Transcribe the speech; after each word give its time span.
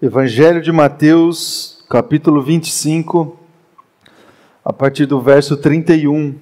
Evangelho 0.00 0.62
de 0.62 0.70
Mateus, 0.70 1.84
capítulo 1.90 2.40
25, 2.40 3.36
a 4.64 4.72
partir 4.72 5.06
do 5.06 5.20
verso 5.20 5.56
31. 5.56 6.36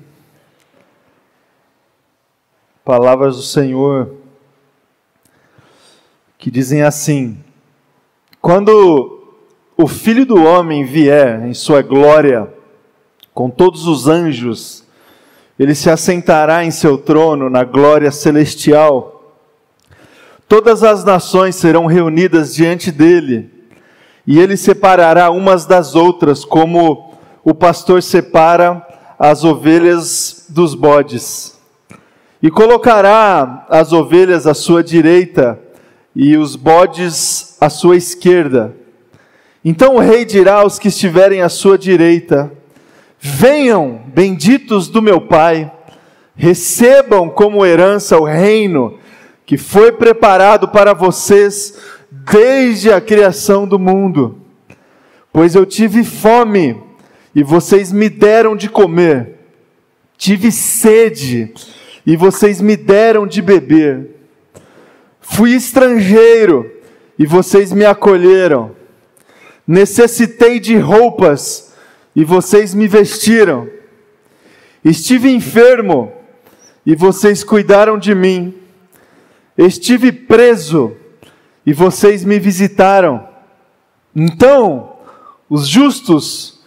Palavras 2.84 3.36
do 3.36 3.42
Senhor 3.42 4.12
que 6.36 6.50
dizem 6.50 6.82
assim: 6.82 7.42
Quando 8.42 9.26
o 9.74 9.86
Filho 9.86 10.26
do 10.26 10.44
Homem 10.44 10.84
vier 10.84 11.46
em 11.46 11.54
sua 11.54 11.80
glória, 11.80 12.52
com 13.32 13.48
todos 13.48 13.86
os 13.86 14.06
anjos, 14.06 14.84
ele 15.58 15.74
se 15.74 15.88
assentará 15.88 16.62
em 16.62 16.70
seu 16.70 16.98
trono 16.98 17.48
na 17.48 17.64
glória 17.64 18.10
celestial 18.10 19.16
Todas 20.48 20.84
as 20.84 21.04
nações 21.04 21.56
serão 21.56 21.86
reunidas 21.86 22.54
diante 22.54 22.92
dele, 22.92 23.50
e 24.26 24.38
ele 24.38 24.56
separará 24.56 25.30
umas 25.30 25.66
das 25.66 25.94
outras, 25.94 26.44
como 26.44 27.14
o 27.44 27.54
pastor 27.54 28.02
separa 28.02 28.84
as 29.18 29.44
ovelhas 29.44 30.46
dos 30.48 30.74
bodes. 30.74 31.56
E 32.42 32.50
colocará 32.50 33.66
as 33.68 33.92
ovelhas 33.92 34.46
à 34.46 34.54
sua 34.54 34.82
direita 34.82 35.58
e 36.14 36.36
os 36.36 36.56
bodes 36.56 37.56
à 37.60 37.70
sua 37.70 37.96
esquerda. 37.96 38.74
Então 39.64 39.96
o 39.96 40.00
rei 40.00 40.24
dirá 40.24 40.56
aos 40.56 40.78
que 40.78 40.88
estiverem 40.88 41.42
à 41.42 41.48
sua 41.48 41.78
direita: 41.78 42.52
Venham, 43.18 44.00
benditos 44.08 44.88
do 44.88 45.00
meu 45.00 45.20
Pai, 45.20 45.70
recebam 46.34 47.28
como 47.28 47.64
herança 47.64 48.18
o 48.18 48.24
reino 48.24 48.98
que 49.44 49.56
foi 49.56 49.92
preparado 49.92 50.68
para 50.68 50.92
vocês 50.92 51.74
desde 52.32 52.92
a 52.92 53.00
criação 53.00 53.66
do 53.66 53.78
mundo. 53.78 54.38
Pois 55.32 55.54
eu 55.54 55.64
tive 55.64 56.02
fome 56.02 56.82
e 57.34 57.42
vocês 57.42 57.92
me 57.92 58.08
deram 58.08 58.56
de 58.56 58.68
comer, 58.68 59.34
tive 60.16 60.50
sede 60.50 61.52
e 62.06 62.16
vocês 62.16 62.60
me 62.60 62.76
deram 62.76 63.26
de 63.26 63.42
beber, 63.42 64.10
fui 65.20 65.52
estrangeiro 65.54 66.70
e 67.18 67.26
vocês 67.26 67.72
me 67.72 67.84
acolheram, 67.84 68.74
necessitei 69.66 70.58
de 70.58 70.76
roupas 70.76 71.74
e 72.14 72.24
vocês 72.24 72.74
me 72.74 72.88
vestiram, 72.88 73.68
estive 74.84 75.30
enfermo 75.30 76.12
e 76.84 76.94
vocês 76.94 77.44
cuidaram 77.44 77.98
de 77.98 78.14
mim. 78.14 78.54
Estive 79.58 80.12
preso 80.12 80.92
e 80.92 81.05
vocês 81.72 82.24
me 82.24 82.38
visitaram. 82.38 83.28
Então 84.14 84.92
os 85.50 85.66
justos 85.66 86.60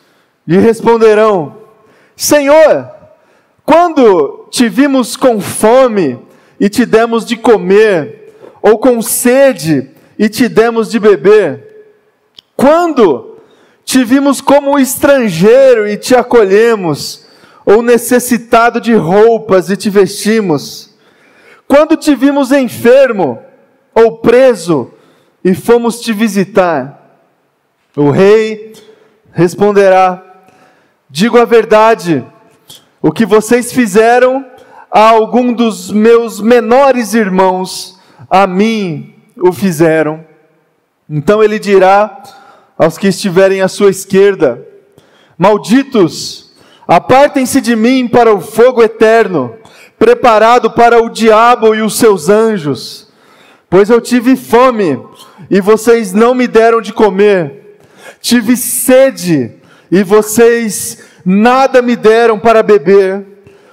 lhe 0.48 0.58
responderão: 0.58 1.58
Senhor, 2.16 2.90
quando 3.66 4.48
te 4.50 4.68
vimos 4.68 5.16
com 5.16 5.40
fome 5.40 6.20
e 6.60 6.68
te 6.70 6.86
demos 6.86 7.26
de 7.26 7.38
comer, 7.38 8.36
ou 8.62 8.78
com 8.78 9.02
sede 9.02 9.90
e 10.18 10.28
te 10.28 10.50
demos 10.50 10.90
de 10.90 11.00
beber? 11.00 11.86
Quando 12.56 13.38
te 13.86 14.04
vimos 14.04 14.42
como 14.42 14.78
estrangeiro 14.78 15.88
e 15.88 15.98
te 15.98 16.14
acolhemos, 16.14 17.26
ou 17.66 17.82
necessitado 17.82 18.82
de 18.82 18.94
roupas 18.94 19.70
e 19.70 19.78
te 19.78 19.90
vestimos? 19.90 20.94
Quando 21.68 21.96
te 21.96 22.16
vimos 22.16 22.52
enfermo 22.52 23.40
ou 24.04 24.18
preso 24.18 24.92
e 25.44 25.54
fomos 25.54 26.00
te 26.00 26.14
visitar? 26.14 27.20
O 27.96 28.10
rei 28.10 28.74
responderá: 29.32 30.24
Digo 31.10 31.40
a 31.40 31.46
verdade, 31.46 32.26
o 33.02 33.12
que 33.12 33.26
vocês 33.26 33.72
fizeram 33.72 34.46
a 34.92 35.10
algum 35.10 35.54
dos 35.54 35.92
meus 35.92 36.40
menores 36.42 37.14
irmãos, 37.14 38.00
a 38.30 38.48
mim 38.48 39.16
o 39.38 39.52
fizeram. 39.52 40.26
Então 41.10 41.44
ele 41.44 41.60
dirá 41.60 42.22
aos 42.78 42.98
que 42.98 43.08
estiverem 43.08 43.62
à 43.62 43.68
sua 43.68 43.90
esquerda: 43.90 44.66
Malditos, 45.38 46.54
apartem-se 46.88 47.62
de 47.62 47.76
mim 47.76 48.08
para 48.08 48.34
o 48.34 48.42
fogo 48.42 48.82
eterno 48.82 49.56
preparado 50.00 50.72
para 50.72 51.04
o 51.04 51.10
diabo 51.10 51.76
e 51.76 51.82
os 51.82 51.98
seus 51.98 52.30
anjos. 52.30 53.09
Pois 53.70 53.90
eu 53.90 54.02
tive 54.02 54.36
fome 54.36 55.00
e 55.50 55.62
vocês 55.62 56.12
não 56.12 56.34
me 56.34 56.48
deram 56.48 56.82
de 56.82 56.92
comer, 56.92 57.78
tive 58.20 58.58
sede 58.58 59.52
e 59.92 60.04
vocês 60.04 61.04
nada 61.24 61.82
me 61.82 61.96
deram 61.96 62.40
para 62.40 62.64
beber, 62.64 63.24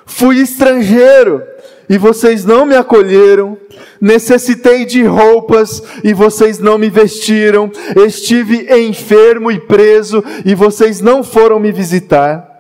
fui 0.05 0.37
estrangeiro 0.37 1.43
e 1.89 1.97
vocês 1.97 2.45
não 2.45 2.67
me 2.67 2.75
acolheram, 2.75 3.57
necessitei 3.99 4.85
de 4.85 5.03
roupas 5.03 5.83
e 6.05 6.13
vocês 6.13 6.59
não 6.59 6.77
me 6.77 6.91
vestiram, 6.91 7.71
estive 8.05 8.67
enfermo 8.79 9.51
e 9.51 9.59
preso 9.59 10.23
e 10.45 10.55
vocês 10.55 11.01
não 11.01 11.25
foram 11.25 11.59
me 11.59 11.73
visitar. 11.73 12.53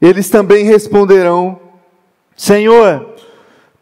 Eles 0.00 0.30
também 0.30 0.64
responderão: 0.64 1.60
Senhor, 2.34 3.14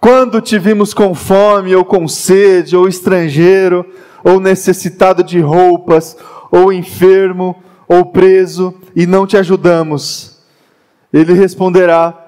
quando 0.09 0.41
te 0.41 0.59
vimos 0.59 0.95
com 0.95 1.15
fome, 1.15 1.77
ou 1.77 1.85
com 1.85 2.09
sede, 2.09 2.75
ou 2.75 2.89
estrangeiro, 2.89 3.85
ou 4.25 4.41
necessitado 4.41 5.23
de 5.23 5.39
roupas, 5.39 6.17
ou 6.51 6.73
enfermo, 6.73 7.55
ou 7.87 8.07
preso, 8.07 8.73
e 8.97 9.07
não 9.07 9.27
te 9.27 9.37
ajudamos? 9.37 10.39
Ele 11.13 11.35
responderá: 11.35 12.19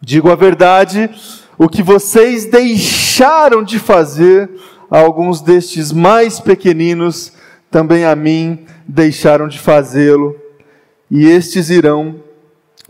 Digo 0.00 0.28
a 0.28 0.34
verdade, 0.34 1.08
o 1.56 1.68
que 1.68 1.84
vocês 1.84 2.46
deixaram 2.46 3.62
de 3.62 3.78
fazer 3.78 4.50
a 4.90 4.98
alguns 4.98 5.40
destes 5.40 5.92
mais 5.92 6.40
pequeninos, 6.40 7.32
também 7.70 8.04
a 8.04 8.16
mim 8.16 8.66
deixaram 8.88 9.46
de 9.46 9.60
fazê-lo, 9.60 10.34
e 11.08 11.26
estes 11.26 11.70
irão 11.70 12.16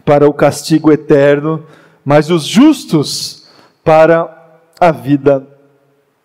para 0.03 0.27
o 0.27 0.33
castigo 0.33 0.91
eterno 0.91 1.63
mas 2.05 2.31
os 2.31 2.45
justos 2.45 3.44
para 3.85 4.59
a 4.81 4.91
vida 4.91 5.47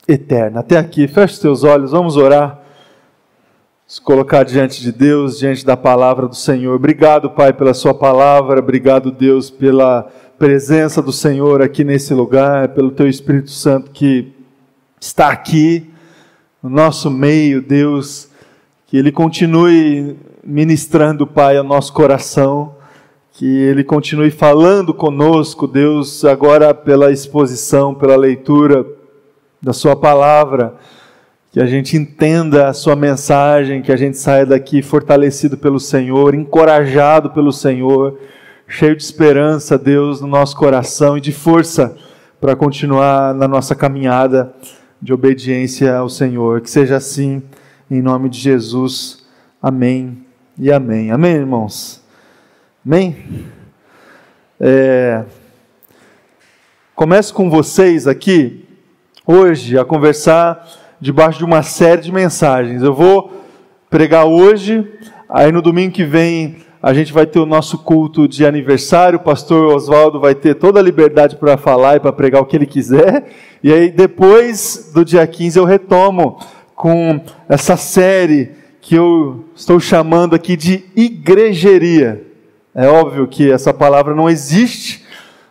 eterna. 0.08 0.62
Até 0.62 0.78
aqui, 0.78 1.08
feche 1.08 1.34
os 1.34 1.40
teus 1.40 1.64
olhos, 1.64 1.92
vamos 1.92 2.18
orar. 2.18 2.60
Se 3.86 4.00
colocar 4.00 4.44
diante 4.44 4.82
de 4.82 4.92
Deus, 4.92 5.40
diante 5.40 5.66
da 5.66 5.76
palavra 5.76 6.28
do 6.28 6.36
Senhor. 6.36 6.76
Obrigado, 6.76 7.30
Pai, 7.32 7.52
pela 7.52 7.74
Sua 7.74 7.94
palavra. 7.94 8.60
Obrigado, 8.60 9.12
Deus, 9.12 9.50
pela 9.50 10.04
presença 10.38 11.02
do 11.02 11.12
Senhor 11.12 11.62
aqui 11.62 11.84
nesse 11.84 12.14
lugar, 12.14 12.70
pelo 12.70 12.92
Teu 12.92 13.08
Espírito 13.08 13.52
Santo 13.52 13.92
que 13.92 14.32
está 15.02 15.30
aqui 15.30 15.92
no 16.62 16.70
nosso 16.70 17.10
meio, 17.10 17.62
Deus. 17.62 18.30
Que 18.86 18.98
Ele 18.98 19.12
continue 19.12 20.18
ministrando, 20.44 21.28
Pai, 21.28 21.58
ao 21.58 21.64
nosso 21.64 21.92
coração 21.94 22.79
que 23.34 23.46
Ele 23.46 23.84
continue 23.84 24.32
falando 24.32 24.94
conosco, 24.94 25.68
Deus, 25.68 26.26
agora 26.26 26.74
pela 26.74 27.12
exposição, 27.12 27.94
pela 27.94 28.16
leitura 28.16 28.86
da 29.62 29.74
Sua 29.74 29.96
palavra, 29.96 30.76
que 31.52 31.60
a 31.60 31.66
gente 31.66 31.98
entenda 31.98 32.68
a 32.68 32.74
Sua 32.74 32.96
mensagem, 32.96 33.82
que 33.82 33.92
a 33.92 33.98
gente 33.98 34.18
saia 34.18 34.46
daqui 34.46 34.82
fortalecido 34.82 35.58
pelo 35.58 35.80
Senhor, 35.80 36.36
encorajado 36.36 37.30
pelo 37.32 37.52
Senhor, 37.52 38.20
cheio 38.68 38.96
de 38.96 39.04
esperança, 39.04 39.78
Deus, 39.78 40.22
no 40.22 40.28
nosso 40.28 40.56
coração 40.56 41.18
e 41.18 41.22
de 41.22 41.32
força 41.32 41.96
para 42.40 42.56
continuar 42.56 43.34
na 43.34 43.48
nossa 43.48 43.76
caminhada 43.76 44.54
de 45.02 45.14
obediência 45.14 45.96
ao 45.96 46.10
Senhor. 46.10 46.62
Que 46.62 46.70
seja 46.70 46.98
assim, 46.98 47.42
em 47.90 48.02
nome 48.02 48.30
de 48.30 48.40
Jesus. 48.40 49.26
Amém 49.62 50.26
e 50.58 50.72
amém. 50.72 51.12
Amém, 51.12 51.34
irmãos? 51.34 52.02
Amém? 52.92 53.18
É, 54.60 55.24
começo 56.96 57.32
com 57.36 57.48
vocês 57.48 58.08
aqui, 58.08 58.66
hoje, 59.28 59.78
a 59.78 59.86
conversar 59.86 60.68
debaixo 61.00 61.38
de 61.38 61.46
uma 61.46 61.62
série 61.62 62.02
de 62.02 62.12
mensagens. 62.12 62.82
Eu 62.82 62.92
vou 62.92 63.46
pregar 63.92 64.26
hoje, 64.26 64.92
aí 65.30 65.52
no 65.52 65.62
domingo 65.62 65.94
que 65.94 66.04
vem 66.04 66.64
a 66.82 66.92
gente 66.92 67.14
vai 67.14 67.28
ter 67.28 67.38
o 67.38 67.46
nosso 67.46 67.78
culto 67.78 68.28
de 68.28 68.44
aniversário. 68.44 69.20
O 69.20 69.24
pastor 69.24 69.72
Oswaldo 69.72 70.20
vai 70.20 70.34
ter 70.34 70.56
toda 70.56 70.80
a 70.80 70.84
liberdade 70.84 71.36
para 71.36 71.58
falar 71.58 71.98
e 71.98 72.00
para 72.00 72.12
pregar 72.12 72.42
o 72.42 72.46
que 72.48 72.56
ele 72.56 72.66
quiser. 72.66 73.30
E 73.62 73.72
aí 73.72 73.92
depois 73.92 74.90
do 74.96 75.06
dia 75.06 75.28
15 75.28 75.60
eu 75.60 75.64
retomo 75.64 76.40
com 76.74 77.22
essa 77.48 77.78
série 77.78 78.50
que 78.82 78.96
eu 78.96 79.46
estou 79.56 79.80
chamando 79.80 80.34
aqui 80.34 80.58
de 80.58 80.86
igrejeria. 80.96 82.29
É 82.74 82.88
óbvio 82.88 83.28
que 83.28 83.52
essa 83.52 83.74
palavra 83.74 84.14
não 84.14 84.30
existe, 84.30 85.04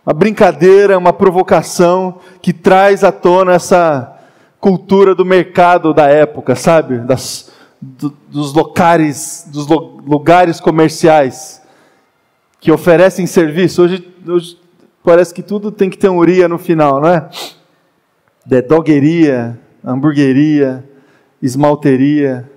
uma 0.06 0.15
brincadeira, 0.15 0.97
uma 0.97 1.12
provocação 1.12 2.20
que 2.41 2.53
traz 2.53 3.03
à 3.03 3.12
tona 3.12 3.55
essa 3.55 4.17
cultura 4.61 5.15
do 5.15 5.25
mercado 5.25 5.93
da 5.93 6.06
época, 6.06 6.55
sabe? 6.55 6.99
Das, 6.99 7.50
do, 7.81 8.17
dos 8.29 8.53
locais, 8.53 9.47
dos 9.53 9.67
lo, 9.67 10.00
lugares 10.06 10.61
comerciais 10.61 11.62
que 12.61 12.73
oferecem 12.73 13.26
serviço. 13.26 13.82
Hoje, 13.82 14.09
hoje, 14.26 14.59
parece 15.05 15.35
que 15.35 15.43
tudo 15.43 15.71
tem 15.71 15.91
que 15.91 15.99
ter 15.99 16.09
um 16.09 16.19
uria 16.19 16.49
no 16.49 16.59
final, 16.59 17.00
não 17.00 17.09
é? 17.09 17.29
De 18.47 18.62
dogueria, 18.62 19.59
hamburgueria, 19.85 20.85
esmalteria, 21.43 22.50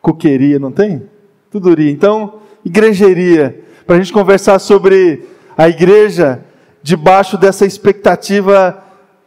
coqueria, 0.00 0.58
não 0.58 0.72
tem? 0.72 1.02
Tudo 1.50 1.70
uria. 1.70 1.90
Então, 1.90 2.40
igrejeria, 2.64 3.63
para 3.86 3.96
a 3.96 3.98
gente 3.98 4.12
conversar 4.12 4.58
sobre 4.58 5.26
a 5.56 5.68
igreja 5.68 6.42
debaixo 6.82 7.36
dessa 7.36 7.66
expectativa 7.66 8.82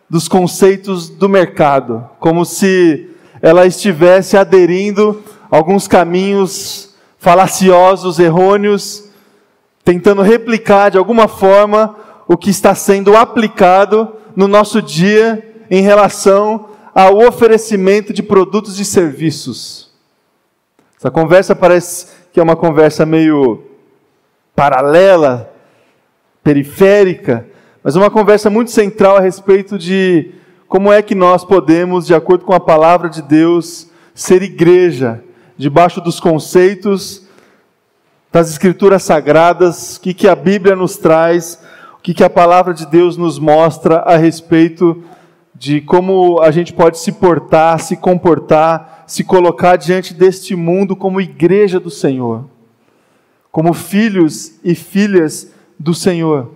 dos 0.09 0.27
conceitos 0.27 1.09
do 1.09 1.30
mercado, 1.30 2.07
como 2.19 2.45
se 2.45 3.09
ela 3.42 3.65
estivesse 3.65 4.36
aderindo 4.36 5.21
a 5.51 5.57
alguns 5.57 5.88
caminhos 5.88 6.95
falaciosos, 7.19 8.19
errôneos, 8.19 9.09
tentando 9.83 10.21
replicar 10.21 10.89
de 10.89 10.98
alguma 10.98 11.27
forma 11.27 11.95
o 12.27 12.36
que 12.36 12.50
está 12.50 12.74
sendo 12.74 13.15
aplicado 13.15 14.13
no 14.36 14.48
nosso 14.48 14.81
dia 14.81 15.56
em 15.69 15.81
relação 15.81 16.69
ao 16.95 17.18
oferecimento 17.19 18.12
de 18.12 18.24
produtos 18.24 18.80
e 18.80 18.86
serviços. 18.86 19.92
Essa 20.98 21.12
conversa 21.12 21.56
parece 21.56 22.07
que 22.33 22.39
é 22.39 22.44
uma 22.44 22.56
conversa 22.56 23.06
meio 23.06 23.67
paralela, 24.57 25.54
periférica, 26.44 27.45
mas 27.83 27.95
uma 27.95 28.09
conversa 28.09 28.50
muito 28.50 28.71
central 28.71 29.15
a 29.15 29.19
respeito 29.19 29.77
de 29.77 30.31
como 30.68 30.92
é 30.92 31.00
que 31.04 31.13
nós 31.13 31.45
podemos, 31.45 32.07
de 32.07 32.15
acordo 32.15 32.44
com 32.44 32.54
a 32.54 32.59
palavra 32.59 33.07
de 33.07 33.21
Deus, 33.21 33.92
ser 34.15 34.42
igreja, 34.42 35.24
debaixo 35.56 36.01
dos 36.01 36.19
conceitos 36.19 37.27
das 38.31 38.50
Escrituras 38.50 39.04
Sagradas, 39.04 39.98
o 39.98 40.01
que, 40.01 40.12
que 40.12 40.27
a 40.27 40.36
Bíblia 40.36 40.75
nos 40.75 40.98
traz, 40.98 41.62
o 41.94 42.01
que, 42.01 42.15
que 42.15 42.24
a 42.24 42.30
palavra 42.30 42.74
de 42.74 42.88
Deus 42.88 43.15
nos 43.15 43.38
mostra 43.38 43.98
a 44.00 44.18
respeito 44.18 45.04
de 45.54 45.81
como 45.81 46.42
a 46.42 46.50
gente 46.50 46.74
pode 46.74 46.98
se 46.98 47.12
portar, 47.12 47.80
se 47.80 47.95
comportar, 47.95 49.04
se 49.06 49.24
colocar 49.24 49.75
diante 49.75 50.15
deste 50.15 50.56
mundo 50.56 50.95
como 50.95 51.21
igreja 51.21 51.80
do 51.80 51.92
Senhor, 51.92 52.56
como 53.57 53.74
filhos 53.74 54.54
e 54.63 54.75
filhas 54.75 55.48
do 55.80 55.92
Senhor. 55.92 56.51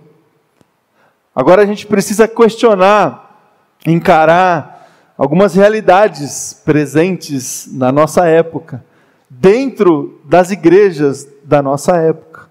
Agora 1.34 1.62
a 1.62 1.66
gente 1.66 1.84
precisa 1.84 2.28
questionar, 2.28 3.42
encarar 3.84 4.88
algumas 5.18 5.56
realidades 5.56 6.62
presentes 6.64 7.68
na 7.72 7.90
nossa 7.90 8.28
época, 8.28 8.84
dentro 9.28 10.20
das 10.24 10.52
igrejas 10.52 11.26
da 11.42 11.60
nossa 11.60 11.96
época. 11.96 12.48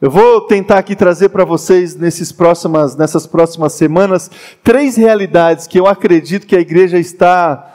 Eu 0.00 0.12
vou 0.12 0.42
tentar 0.42 0.78
aqui 0.78 0.94
trazer 0.94 1.30
para 1.30 1.44
vocês 1.44 1.96
nesses 1.96 2.30
próximas, 2.30 2.94
nessas 2.94 3.26
próximas 3.26 3.72
semanas 3.72 4.30
três 4.62 4.94
realidades 4.94 5.66
que 5.66 5.80
eu 5.80 5.88
acredito 5.88 6.46
que 6.46 6.54
a 6.54 6.60
igreja 6.60 7.00
está 7.00 7.71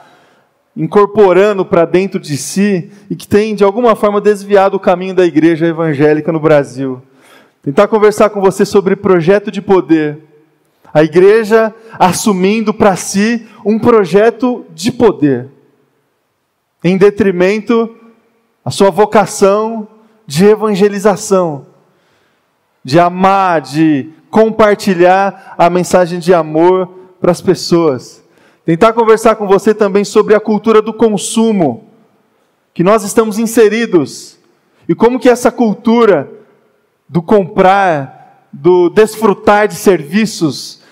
incorporando 0.78 1.64
para 1.66 1.84
dentro 1.84 2.20
de 2.20 2.36
si 2.36 2.88
e 3.10 3.16
que 3.16 3.26
tem 3.26 3.56
de 3.56 3.64
alguma 3.64 3.96
forma 3.96 4.20
desviado 4.20 4.76
o 4.76 4.80
caminho 4.80 5.12
da 5.12 5.26
igreja 5.26 5.66
evangélica 5.66 6.30
no 6.30 6.38
Brasil. 6.38 7.02
Tentar 7.60 7.88
conversar 7.88 8.30
com 8.30 8.40
você 8.40 8.64
sobre 8.64 8.94
projeto 8.94 9.50
de 9.50 9.60
poder, 9.60 10.20
a 10.94 11.02
igreja 11.02 11.74
assumindo 11.98 12.72
para 12.72 12.94
si 12.94 13.44
um 13.64 13.76
projeto 13.76 14.64
de 14.72 14.92
poder, 14.92 15.48
em 16.82 16.96
detrimento 16.96 17.96
a 18.64 18.70
sua 18.70 18.88
vocação 18.88 19.88
de 20.24 20.44
evangelização, 20.44 21.66
de 22.84 23.00
amar, 23.00 23.60
de 23.62 24.10
compartilhar 24.30 25.56
a 25.58 25.68
mensagem 25.68 26.20
de 26.20 26.32
amor 26.32 26.88
para 27.20 27.32
as 27.32 27.40
pessoas. 27.40 28.22
Tentar 28.68 28.92
conversar 28.92 29.34
com 29.36 29.46
você 29.46 29.72
também 29.72 30.04
sobre 30.04 30.34
a 30.34 30.40
cultura 30.40 30.82
do 30.82 30.92
consumo 30.92 31.88
que 32.74 32.84
nós 32.84 33.02
estamos 33.02 33.38
inseridos 33.38 34.38
e 34.86 34.94
como 34.94 35.18
que 35.18 35.30
essa 35.30 35.50
cultura 35.50 36.30
do 37.08 37.22
comprar, 37.22 38.46
do 38.52 38.90
desfrutar 38.90 39.68
de 39.68 39.74
serviços 39.74 40.82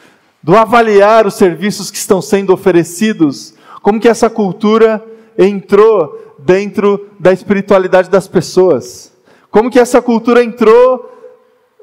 do 0.42 0.56
avaliar 0.56 1.26
os 1.26 1.34
serviços 1.34 1.90
que 1.90 1.98
estão 1.98 2.22
sendo 2.22 2.50
oferecidos, 2.50 3.52
como 3.82 4.00
que 4.00 4.08
essa 4.08 4.30
cultura 4.30 5.04
entrou 5.36 6.34
dentro 6.38 7.10
da 7.20 7.30
espiritualidade 7.30 8.08
das 8.08 8.26
pessoas, 8.26 9.12
como 9.50 9.70
que 9.70 9.78
essa 9.78 10.00
cultura 10.00 10.42
entrou 10.42 11.15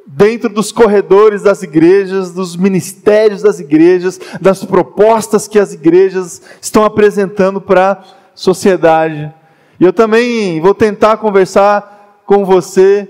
dentro 0.06 0.50
dos 0.50 0.72
corredores 0.72 1.42
das 1.44 1.64
igrejas, 1.64 2.34
dos 2.34 2.56
ministérios 2.56 3.42
das 3.42 3.60
igrejas, 3.60 4.20
das 4.42 4.64
propostas 4.64 5.48
que 5.48 5.58
as 5.58 5.74
igrejas 5.74 6.42
estão 6.62 6.84
apresentando 6.84 7.62
para 7.62 7.92
a 7.92 8.04
sociedade. 8.36 9.34
E 9.80 9.86
eu 9.86 9.94
também 9.94 10.60
vou 10.62 10.74
tentar 10.74 11.18
conversar 11.18 12.22
com 12.26 12.46
você, 12.46 13.08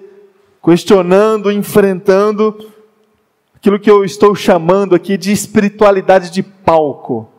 questionando, 0.64 1.52
enfrentando 1.52 2.56
aquilo 3.56 3.80
que 3.80 3.90
eu 3.90 4.04
estou 4.04 4.36
chamando 4.36 4.96
aqui 4.96 5.18
de 5.18 5.32
espiritualidade 5.32 6.30
de 6.30 6.44
palco. 6.44 7.30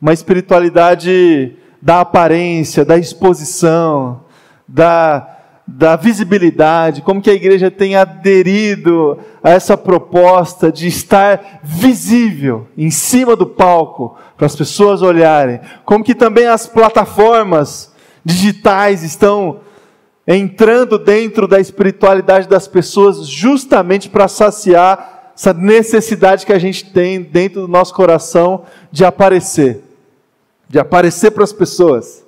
Uma 0.00 0.12
espiritualidade 0.12 1.56
da 1.80 2.00
aparência, 2.00 2.84
da 2.84 2.96
exposição, 2.96 4.24
da, 4.66 5.31
da 5.66 5.94
visibilidade, 5.96 7.02
como 7.02 7.22
que 7.22 7.30
a 7.30 7.34
igreja 7.34 7.70
tem 7.70 7.94
aderido 7.94 9.18
a 9.42 9.50
essa 9.50 9.76
proposta 9.76 10.72
de 10.72 10.88
estar 10.88 11.60
visível 11.62 12.66
em 12.76 12.90
cima 12.90 13.36
do 13.36 13.46
palco 13.46 14.16
para 14.36 14.46
as 14.46 14.56
pessoas 14.56 15.02
olharem, 15.02 15.60
como 15.84 16.04
que 16.04 16.14
também 16.14 16.46
as 16.46 16.66
plataformas 16.66 17.92
digitais 18.24 19.02
estão 19.02 19.60
entrando 20.26 20.98
dentro 20.98 21.46
da 21.48 21.60
espiritualidade 21.60 22.48
das 22.48 22.68
pessoas 22.68 23.26
justamente 23.26 24.08
para 24.08 24.28
saciar 24.28 25.32
essa 25.34 25.52
necessidade 25.52 26.44
que 26.44 26.52
a 26.52 26.58
gente 26.58 26.92
tem 26.92 27.20
dentro 27.22 27.62
do 27.62 27.68
nosso 27.68 27.94
coração 27.94 28.64
de 28.90 29.04
aparecer, 29.04 29.82
de 30.68 30.78
aparecer 30.78 31.30
para 31.30 31.44
as 31.44 31.52
pessoas. 31.52 32.24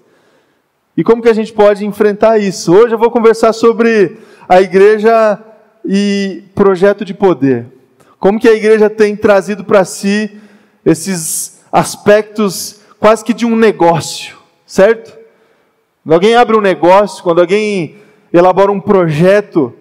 E 0.96 1.02
como 1.02 1.20
que 1.20 1.28
a 1.28 1.34
gente 1.34 1.52
pode 1.52 1.84
enfrentar 1.84 2.38
isso? 2.38 2.72
Hoje 2.72 2.94
eu 2.94 2.98
vou 2.98 3.10
conversar 3.10 3.52
sobre 3.52 4.16
a 4.48 4.62
igreja 4.62 5.42
e 5.84 6.44
projeto 6.54 7.04
de 7.04 7.12
poder. 7.12 7.66
Como 8.20 8.38
que 8.38 8.48
a 8.48 8.54
igreja 8.54 8.88
tem 8.88 9.16
trazido 9.16 9.64
para 9.64 9.84
si 9.84 10.30
esses 10.86 11.60
aspectos 11.72 12.80
quase 13.00 13.24
que 13.24 13.34
de 13.34 13.44
um 13.44 13.56
negócio, 13.56 14.36
certo? 14.64 15.18
Quando 16.04 16.14
alguém 16.14 16.36
abre 16.36 16.56
um 16.56 16.60
negócio, 16.60 17.24
quando 17.24 17.40
alguém 17.40 17.96
elabora 18.32 18.70
um 18.70 18.80
projeto, 18.80 19.74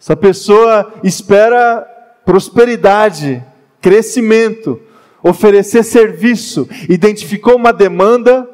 essa 0.00 0.16
pessoa 0.16 0.94
espera 1.04 1.86
prosperidade, 2.24 3.40
crescimento, 3.80 4.80
oferecer 5.22 5.84
serviço, 5.84 6.68
identificou 6.88 7.54
uma 7.54 7.72
demanda, 7.72 8.48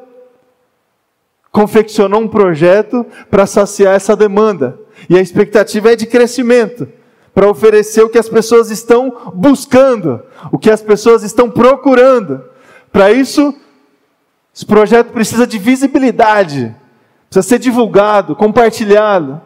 confeccionou 1.51 2.21
um 2.21 2.29
projeto 2.29 3.05
para 3.31 3.47
saciar 3.47 3.95
essa 3.95 4.17
demanda. 4.17 4.79
E 5.09 5.17
a 5.17 5.21
expectativa 5.21 5.93
é 5.93 5.97
de 5.97 6.07
crescimento, 6.07 6.89
para 7.35 7.49
oferecer 7.49 8.03
o 8.03 8.09
que 8.09 8.19
as 8.19 8.29
pessoas 8.29 8.71
estão 8.71 9.33
buscando, 9.35 10.23
o 10.53 10.59
que 10.59 10.71
as 10.71 10.83
pessoas 10.83 11.23
estão 11.23 11.51
procurando. 11.51 12.45
Para 12.93 13.11
isso, 13.13 13.55
esse 14.55 14.67
projeto 14.67 15.13
precisa 15.13 15.47
de 15.47 15.59
visibilidade, 15.59 16.75
precisa 17.29 17.49
ser 17.49 17.59
divulgado, 17.59 18.35
compartilhado, 18.35 19.41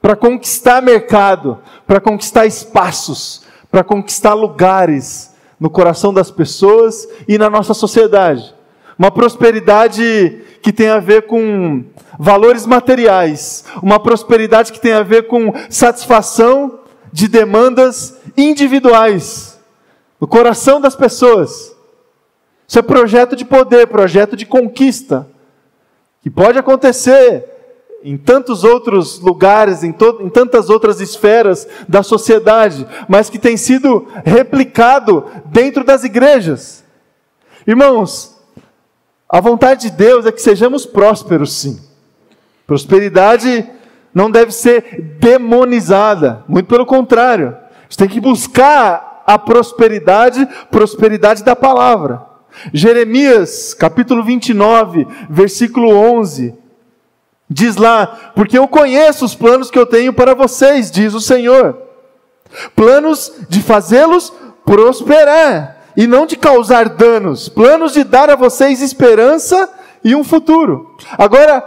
para 0.00 0.14
conquistar 0.14 0.80
mercado, 0.80 1.58
para 1.86 2.00
conquistar 2.00 2.46
espaços, 2.46 3.42
para 3.70 3.82
conquistar 3.82 4.34
lugares 4.34 5.34
no 5.58 5.68
coração 5.68 6.14
das 6.14 6.30
pessoas 6.30 7.08
e 7.26 7.36
na 7.36 7.50
nossa 7.50 7.74
sociedade. 7.74 8.54
Uma 8.98 9.10
prosperidade 9.10 10.42
que 10.66 10.72
tem 10.72 10.88
a 10.88 10.98
ver 10.98 11.28
com 11.28 11.84
valores 12.18 12.66
materiais, 12.66 13.64
uma 13.80 14.00
prosperidade 14.00 14.72
que 14.72 14.80
tem 14.80 14.94
a 14.94 15.04
ver 15.04 15.28
com 15.28 15.52
satisfação 15.70 16.80
de 17.12 17.28
demandas 17.28 18.18
individuais 18.36 19.60
no 20.20 20.26
coração 20.26 20.80
das 20.80 20.96
pessoas. 20.96 21.72
Isso 22.66 22.80
é 22.80 22.82
projeto 22.82 23.36
de 23.36 23.44
poder, 23.44 23.86
projeto 23.86 24.34
de 24.34 24.44
conquista, 24.44 25.30
que 26.20 26.28
pode 26.28 26.58
acontecer 26.58 27.44
em 28.02 28.16
tantos 28.16 28.64
outros 28.64 29.20
lugares, 29.20 29.84
em, 29.84 29.94
em, 30.20 30.28
tantas 30.28 30.68
outras 30.68 31.00
esferas 31.00 31.68
da 31.88 32.02
sociedade, 32.02 32.84
mas 33.08 33.30
que 33.30 33.38
tem 33.38 33.56
sido 33.56 34.08
replicado 34.24 35.26
dentro 35.44 35.84
das 35.84 36.02
igrejas. 36.02 36.82
Irmãos, 37.64 38.35
a 39.28 39.40
vontade 39.40 39.90
de 39.90 39.96
Deus 39.96 40.24
é 40.24 40.32
que 40.32 40.40
sejamos 40.40 40.86
prósperos, 40.86 41.52
sim. 41.52 41.80
Prosperidade 42.66 43.68
não 44.14 44.30
deve 44.30 44.52
ser 44.52 45.16
demonizada, 45.18 46.44
muito 46.48 46.66
pelo 46.66 46.86
contrário. 46.86 47.48
A 47.48 47.82
gente 47.82 47.98
tem 47.98 48.08
que 48.08 48.20
buscar 48.20 49.22
a 49.26 49.38
prosperidade, 49.38 50.46
prosperidade 50.70 51.42
da 51.42 51.56
palavra. 51.56 52.24
Jeremias, 52.72 53.74
capítulo 53.74 54.22
29, 54.22 55.06
versículo 55.28 55.90
11, 55.90 56.54
diz 57.50 57.76
lá: 57.76 58.32
Porque 58.34 58.56
eu 58.56 58.66
conheço 58.68 59.24
os 59.24 59.34
planos 59.34 59.70
que 59.70 59.78
eu 59.78 59.86
tenho 59.86 60.12
para 60.12 60.34
vocês, 60.34 60.90
diz 60.90 61.12
o 61.14 61.20
Senhor. 61.20 61.76
Planos 62.74 63.32
de 63.48 63.60
fazê-los 63.60 64.32
prosperar 64.64 65.75
e 65.96 66.06
não 66.06 66.26
de 66.26 66.36
causar 66.36 66.88
danos, 66.88 67.48
planos 67.48 67.92
de 67.92 68.04
dar 68.04 68.28
a 68.28 68.36
vocês 68.36 68.82
esperança 68.82 69.68
e 70.04 70.14
um 70.14 70.22
futuro. 70.22 70.94
Agora, 71.16 71.60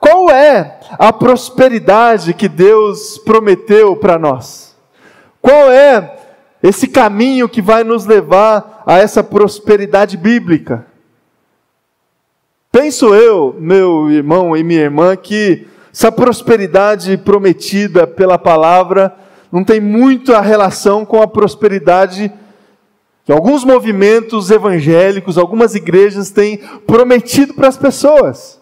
qual 0.00 0.30
é 0.30 0.80
a 0.98 1.12
prosperidade 1.12 2.34
que 2.34 2.48
Deus 2.48 3.18
prometeu 3.18 3.96
para 3.96 4.18
nós? 4.18 4.76
Qual 5.40 5.70
é 5.70 6.16
esse 6.62 6.88
caminho 6.88 7.48
que 7.48 7.62
vai 7.62 7.84
nos 7.84 8.04
levar 8.04 8.82
a 8.84 8.98
essa 8.98 9.22
prosperidade 9.22 10.16
bíblica? 10.16 10.86
Penso 12.72 13.14
eu, 13.14 13.56
meu 13.58 14.10
irmão 14.10 14.56
e 14.56 14.62
minha 14.62 14.82
irmã, 14.82 15.16
que 15.16 15.66
essa 15.92 16.12
prosperidade 16.12 17.16
prometida 17.16 18.06
pela 18.06 18.38
palavra 18.38 19.14
não 19.50 19.64
tem 19.64 19.80
muito 19.80 20.34
a 20.34 20.40
relação 20.40 21.04
com 21.04 21.22
a 21.22 21.26
prosperidade 21.26 22.32
que 23.28 23.32
alguns 23.32 23.62
movimentos 23.62 24.50
evangélicos, 24.50 25.36
algumas 25.36 25.74
igrejas 25.74 26.30
têm 26.30 26.56
prometido 26.86 27.52
para 27.52 27.68
as 27.68 27.76
pessoas. 27.76 28.58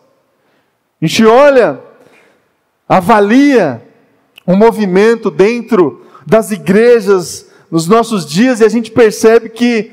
A 1.01 1.07
gente 1.07 1.25
olha, 1.25 1.79
avalia 2.89 3.81
um 4.45 4.57
movimento 4.57 5.31
dentro 5.31 6.05
das 6.27 6.51
igrejas 6.51 7.49
nos 7.71 7.87
nossos 7.87 8.27
dias 8.27 8.59
e 8.59 8.65
a 8.65 8.69
gente 8.69 8.91
percebe 8.91 9.51
que 9.51 9.93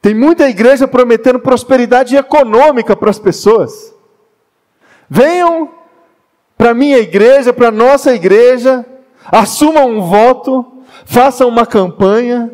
tem 0.00 0.14
muita 0.14 0.48
igreja 0.48 0.88
prometendo 0.88 1.38
prosperidade 1.38 2.16
econômica 2.16 2.96
para 2.96 3.10
as 3.10 3.18
pessoas. 3.18 3.94
Venham 5.10 5.74
para 6.56 6.72
minha 6.72 7.00
igreja, 7.00 7.52
para 7.52 7.70
nossa 7.70 8.14
igreja, 8.14 8.82
assumam 9.26 9.90
um 9.90 10.00
voto, 10.00 10.64
façam 11.04 11.46
uma 11.46 11.66
campanha, 11.66 12.50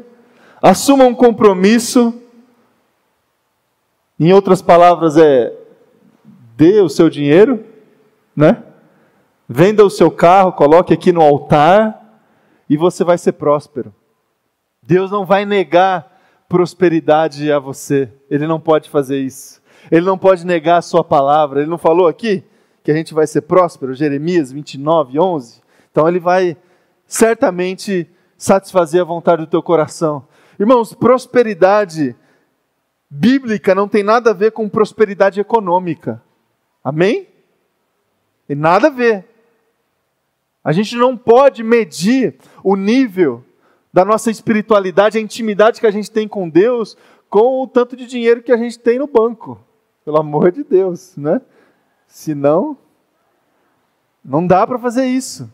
assuma 0.66 1.04
um 1.04 1.14
compromisso. 1.14 2.22
Em 4.18 4.32
outras 4.32 4.60
palavras, 4.60 5.16
é 5.16 5.52
dê 6.56 6.80
o 6.80 6.88
seu 6.88 7.08
dinheiro, 7.08 7.64
né? 8.34 8.62
Venda 9.48 9.84
o 9.84 9.90
seu 9.90 10.10
carro, 10.10 10.52
coloque 10.52 10.92
aqui 10.92 11.12
no 11.12 11.20
altar 11.20 12.20
e 12.68 12.76
você 12.76 13.04
vai 13.04 13.16
ser 13.16 13.32
próspero. 13.32 13.94
Deus 14.82 15.10
não 15.10 15.24
vai 15.24 15.44
negar 15.44 16.18
prosperidade 16.48 17.52
a 17.52 17.58
você. 17.58 18.10
Ele 18.28 18.46
não 18.46 18.58
pode 18.58 18.88
fazer 18.88 19.18
isso. 19.18 19.62
Ele 19.90 20.04
não 20.04 20.18
pode 20.18 20.44
negar 20.44 20.78
a 20.78 20.82
sua 20.82 21.04
palavra. 21.04 21.60
Ele 21.60 21.70
não 21.70 21.78
falou 21.78 22.08
aqui 22.08 22.42
que 22.82 22.90
a 22.90 22.94
gente 22.94 23.14
vai 23.14 23.26
ser 23.26 23.42
próspero, 23.42 23.94
Jeremias 23.94 24.50
29, 24.50 25.18
11. 25.18 25.60
Então 25.92 26.08
ele 26.08 26.18
vai 26.18 26.56
certamente 27.06 28.08
satisfazer 28.36 29.00
a 29.00 29.04
vontade 29.04 29.42
do 29.42 29.48
teu 29.48 29.62
coração. 29.62 30.26
Irmãos, 30.58 30.94
prosperidade 30.94 32.16
bíblica 33.10 33.74
não 33.74 33.88
tem 33.88 34.02
nada 34.02 34.30
a 34.30 34.34
ver 34.34 34.52
com 34.52 34.68
prosperidade 34.68 35.40
econômica. 35.40 36.22
Amém? 36.82 37.28
Tem 38.46 38.56
nada 38.56 38.86
a 38.86 38.90
ver. 38.90 39.24
A 40.62 40.72
gente 40.72 40.96
não 40.96 41.16
pode 41.16 41.62
medir 41.62 42.36
o 42.62 42.74
nível 42.74 43.44
da 43.92 44.04
nossa 44.04 44.30
espiritualidade, 44.30 45.16
a 45.16 45.20
intimidade 45.20 45.80
que 45.80 45.86
a 45.86 45.90
gente 45.90 46.10
tem 46.10 46.26
com 46.26 46.48
Deus, 46.48 46.96
com 47.30 47.62
o 47.62 47.66
tanto 47.66 47.96
de 47.96 48.06
dinheiro 48.06 48.42
que 48.42 48.52
a 48.52 48.56
gente 48.56 48.78
tem 48.78 48.98
no 48.98 49.06
banco. 49.06 49.60
Pelo 50.04 50.18
amor 50.18 50.52
de 50.52 50.62
Deus, 50.64 51.16
né? 51.16 51.40
Senão, 52.06 52.76
não 54.24 54.46
dá 54.46 54.66
para 54.66 54.78
fazer 54.78 55.06
isso. 55.06 55.50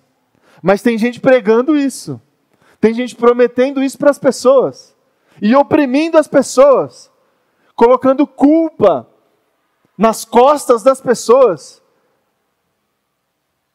Mas 0.62 0.82
tem 0.82 0.96
gente 0.96 1.20
pregando 1.20 1.76
isso. 1.76 2.20
Tem 2.82 2.92
gente 2.92 3.14
prometendo 3.14 3.80
isso 3.80 3.96
para 3.96 4.10
as 4.10 4.18
pessoas 4.18 4.92
e 5.40 5.54
oprimindo 5.54 6.18
as 6.18 6.26
pessoas, 6.26 7.12
colocando 7.76 8.26
culpa 8.26 9.06
nas 9.96 10.24
costas 10.24 10.82
das 10.82 11.00
pessoas. 11.00 11.80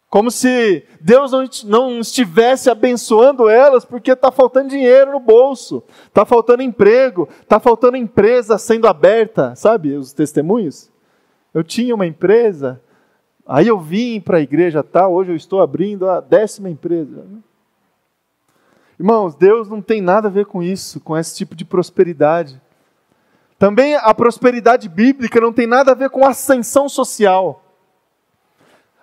Como 0.09 0.29
se 0.29 0.85
Deus 0.99 1.31
não, 1.63 2.01
estivesse 2.01 2.69
abençoando 2.69 3.47
elas 3.47 3.85
porque 3.85 4.11
está 4.11 4.29
faltando 4.29 4.71
dinheiro 4.71 5.13
no 5.13 5.21
bolso, 5.21 5.81
está 6.07 6.25
faltando 6.25 6.61
emprego, 6.61 7.29
está 7.41 7.61
faltando 7.61 7.95
empresa 7.95 8.57
sendo 8.57 8.89
aberta, 8.89 9.55
sabe? 9.55 9.95
Os 9.95 10.11
testemunhos. 10.11 10.91
Eu 11.53 11.63
tinha 11.63 11.95
uma 11.95 12.05
empresa, 12.05 12.81
aí 13.45 13.69
eu 13.69 13.79
vim 13.79 14.19
para 14.19 14.39
a 14.39 14.41
igreja 14.41 14.83
tal, 14.83 15.13
hoje 15.13 15.31
eu 15.31 15.35
estou 15.37 15.61
abrindo 15.61 16.09
a 16.09 16.19
décima 16.19 16.69
empresa. 16.69 17.23
Irmãos, 18.99 19.35
Deus 19.35 19.69
não 19.69 19.81
tem 19.81 20.01
nada 20.01 20.27
a 20.27 20.31
ver 20.31 20.45
com 20.45 20.63
isso, 20.63 20.99
com 20.99 21.15
esse 21.15 21.35
tipo 21.35 21.55
de 21.55 21.63
prosperidade. 21.63 22.59
Também 23.59 23.95
a 23.95 24.13
prosperidade 24.13 24.89
bíblica 24.89 25.39
não 25.39 25.53
tem 25.53 25.67
nada 25.67 25.91
a 25.91 25.95
ver 25.95 26.09
com 26.09 26.25
ascensão 26.25 26.89
social. 26.89 27.63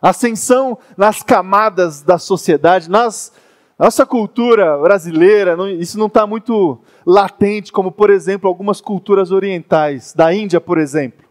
Ascensão 0.02 0.78
nas 0.96 1.22
camadas 1.22 2.02
da 2.02 2.18
sociedade, 2.18 2.90
nas 2.90 3.32
nossa 3.76 4.06
cultura 4.06 4.78
brasileira, 4.78 5.56
não, 5.56 5.68
isso 5.68 5.98
não 5.98 6.06
está 6.06 6.26
muito 6.26 6.78
latente, 7.04 7.72
como 7.72 7.90
por 7.90 8.08
exemplo 8.08 8.48
algumas 8.48 8.80
culturas 8.80 9.32
orientais, 9.32 10.12
da 10.14 10.32
Índia, 10.32 10.60
por 10.60 10.78
exemplo, 10.78 11.26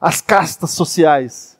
as 0.00 0.20
castas 0.20 0.70
sociais. 0.70 1.58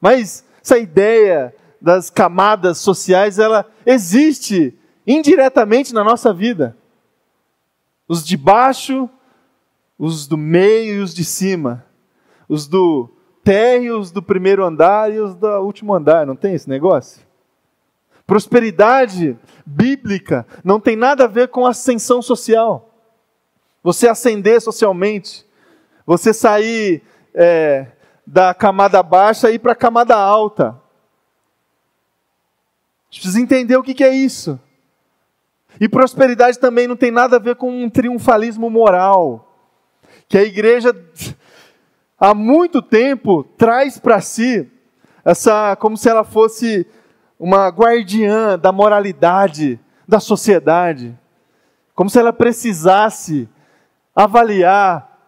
Mas 0.00 0.44
essa 0.60 0.78
ideia 0.78 1.54
das 1.80 2.10
camadas 2.10 2.78
sociais, 2.78 3.38
ela 3.38 3.64
existe 3.86 4.76
indiretamente 5.06 5.92
na 5.92 6.04
nossa 6.04 6.32
vida. 6.32 6.76
Os 8.08 8.24
de 8.24 8.36
baixo, 8.36 9.08
os 9.98 10.26
do 10.26 10.36
meio 10.36 10.96
e 10.96 10.98
os 10.98 11.14
de 11.14 11.24
cima. 11.24 11.84
Os 12.48 12.66
do 12.66 13.08
térreo, 13.42 13.98
os 13.98 14.10
do 14.10 14.22
primeiro 14.22 14.64
andar 14.64 15.12
e 15.12 15.18
os 15.18 15.34
do 15.34 15.48
último 15.60 15.94
andar. 15.94 16.26
Não 16.26 16.36
tem 16.36 16.54
esse 16.54 16.68
negócio? 16.68 17.22
Prosperidade 18.26 19.36
bíblica 19.66 20.46
não 20.64 20.80
tem 20.80 20.96
nada 20.96 21.24
a 21.24 21.28
ver 21.28 21.48
com 21.48 21.66
ascensão 21.66 22.22
social. 22.22 22.90
Você 23.82 24.08
ascender 24.08 24.60
socialmente, 24.60 25.44
você 26.06 26.32
sair 26.32 27.02
é, 27.34 27.88
da 28.26 28.54
camada 28.54 29.02
baixa 29.02 29.50
e 29.50 29.54
ir 29.54 29.58
para 29.58 29.72
a 29.72 29.76
camada 29.76 30.16
alta. 30.16 30.68
A 30.68 30.74
gente 33.10 33.22
precisa 33.22 33.40
entender 33.40 33.76
o 33.76 33.82
que, 33.82 33.94
que 33.94 34.04
é 34.04 34.14
isso. 34.14 34.58
E 35.80 35.88
prosperidade 35.88 36.58
também 36.58 36.86
não 36.86 36.96
tem 36.96 37.10
nada 37.10 37.36
a 37.36 37.40
ver 37.40 37.56
com 37.56 37.70
um 37.70 37.90
triunfalismo 37.90 38.70
moral, 38.70 39.48
que 40.28 40.38
a 40.38 40.42
igreja 40.42 40.94
há 42.18 42.34
muito 42.34 42.80
tempo 42.80 43.44
traz 43.56 43.98
para 43.98 44.20
si 44.20 44.70
essa 45.24 45.76
como 45.76 45.96
se 45.96 46.08
ela 46.08 46.24
fosse 46.24 46.86
uma 47.38 47.68
guardiã 47.68 48.58
da 48.58 48.70
moralidade 48.70 49.80
da 50.06 50.20
sociedade, 50.20 51.18
como 51.94 52.08
se 52.08 52.18
ela 52.18 52.32
precisasse 52.32 53.48
avaliar, 54.14 55.18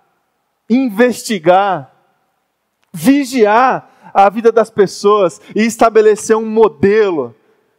investigar, 0.69 1.93
vigiar 2.93 3.91
a 4.13 4.29
vida 4.31 4.53
das 4.53 4.71
pessoas 4.71 5.41
e 5.55 5.65
estabelecer 5.65 6.37
um 6.37 6.47
modelo 6.47 7.35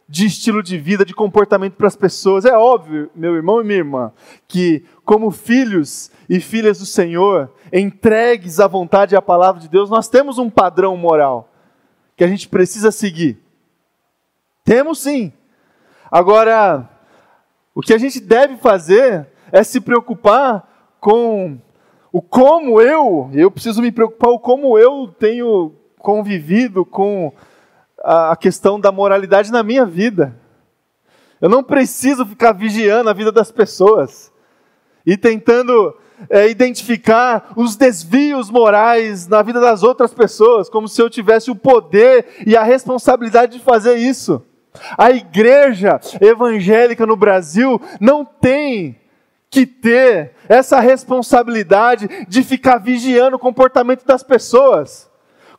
de 0.08 0.26
estilo 0.26 0.62
de 0.62 0.78
vida, 0.78 1.04
de 1.04 1.14
comportamento 1.14 1.74
para 1.74 1.88
as 1.88 1.96
pessoas. 1.96 2.44
É 2.44 2.56
óbvio, 2.56 3.10
meu 3.14 3.34
irmão 3.34 3.60
e 3.60 3.64
minha 3.64 3.78
irmã, 3.78 4.12
que 4.46 4.84
como 5.04 5.30
filhos 5.30 6.10
e 6.28 6.40
filhas 6.40 6.78
do 6.78 6.86
Senhor, 6.86 7.52
entregues 7.72 8.60
à 8.60 8.66
vontade 8.66 9.14
e 9.14 9.16
à 9.16 9.22
palavra 9.22 9.60
de 9.60 9.68
Deus, 9.68 9.90
nós 9.90 10.08
temos 10.08 10.38
um 10.38 10.48
padrão 10.48 10.96
moral 10.96 11.52
que 12.16 12.24
a 12.24 12.28
gente 12.28 12.48
precisa 12.48 12.90
seguir. 12.90 13.38
Temos 14.64 15.00
sim. 15.00 15.32
Agora, 16.10 16.88
o 17.74 17.80
que 17.80 17.92
a 17.92 17.98
gente 17.98 18.20
deve 18.20 18.56
fazer 18.56 19.26
é 19.52 19.62
se 19.62 19.80
preocupar 19.80 20.96
com 21.00 21.58
o 22.12 22.22
como 22.22 22.80
eu, 22.80 23.30
eu 23.34 23.50
preciso 23.50 23.82
me 23.82 23.92
preocupar 23.92 24.30
o 24.30 24.38
como 24.38 24.78
eu 24.78 25.14
tenho 25.18 25.74
convivido 25.98 26.84
com 26.84 27.32
a 28.06 28.36
questão 28.36 28.78
da 28.78 28.92
moralidade 28.92 29.50
na 29.50 29.64
minha 29.64 29.84
vida. 29.84 30.36
Eu 31.40 31.48
não 31.48 31.62
preciso 31.62 32.24
ficar 32.24 32.52
vigiando 32.52 33.10
a 33.10 33.12
vida 33.12 33.32
das 33.32 33.50
pessoas 33.50 34.32
e 35.04 35.16
tentando 35.16 35.92
é, 36.30 36.48
identificar 36.48 37.52
os 37.56 37.74
desvios 37.74 38.48
morais 38.48 39.26
na 39.26 39.42
vida 39.42 39.60
das 39.60 39.82
outras 39.82 40.14
pessoas, 40.14 40.70
como 40.70 40.86
se 40.86 41.02
eu 41.02 41.10
tivesse 41.10 41.50
o 41.50 41.56
poder 41.56 42.42
e 42.46 42.56
a 42.56 42.62
responsabilidade 42.62 43.58
de 43.58 43.64
fazer 43.64 43.96
isso. 43.96 44.40
A 44.96 45.10
igreja 45.10 46.00
evangélica 46.20 47.04
no 47.04 47.16
Brasil 47.16 47.80
não 48.00 48.24
tem 48.24 49.00
que 49.50 49.66
ter 49.66 50.32
essa 50.48 50.78
responsabilidade 50.78 52.26
de 52.28 52.42
ficar 52.44 52.78
vigiando 52.78 53.36
o 53.36 53.40
comportamento 53.40 54.04
das 54.04 54.22
pessoas, 54.22 55.10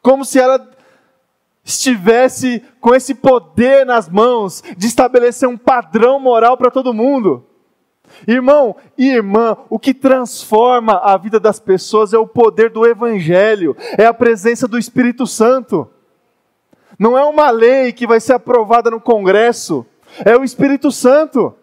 como 0.01 0.23
se 0.23 0.39
ela 0.39 0.76
estivesse 1.67 2.63
com 2.79 2.95
esse 2.95 3.13
poder 3.13 3.85
nas 3.85 4.07
mãos 4.07 4.63
de 4.77 4.87
estabelecer 4.87 5.49
um 5.49 5.57
padrão 5.57 6.17
moral 6.17 6.55
para 6.55 6.71
todo 6.71 6.93
mundo. 6.93 7.45
Irmão 8.25 8.77
e 8.97 9.09
irmã, 9.09 9.57
o 9.69 9.77
que 9.77 9.93
transforma 9.93 10.93
a 10.93 11.17
vida 11.17 11.41
das 11.41 11.59
pessoas 11.59 12.13
é 12.13 12.17
o 12.17 12.25
poder 12.25 12.69
do 12.69 12.87
Evangelho, 12.87 13.75
é 13.97 14.05
a 14.05 14.13
presença 14.13 14.65
do 14.65 14.79
Espírito 14.79 15.27
Santo. 15.27 15.89
Não 16.97 17.17
é 17.17 17.23
uma 17.25 17.51
lei 17.51 17.91
que 17.91 18.07
vai 18.07 18.21
ser 18.21 18.33
aprovada 18.33 18.89
no 18.89 19.01
Congresso, 19.01 19.85
é 20.23 20.37
o 20.37 20.45
Espírito 20.45 20.89
Santo. 20.89 21.53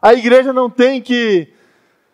A 0.00 0.14
igreja 0.14 0.52
não 0.52 0.70
tem 0.70 1.02
que 1.02 1.52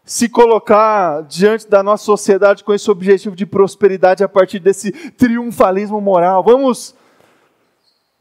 se 0.06 0.28
colocar 0.28 1.22
diante 1.24 1.68
da 1.68 1.82
nossa 1.82 2.04
sociedade 2.04 2.62
com 2.62 2.72
esse 2.72 2.88
objetivo 2.88 3.34
de 3.34 3.44
prosperidade 3.44 4.22
a 4.22 4.28
partir 4.28 4.60
desse 4.60 4.92
triunfalismo 4.92 6.00
moral. 6.00 6.44
Vamos 6.44 6.94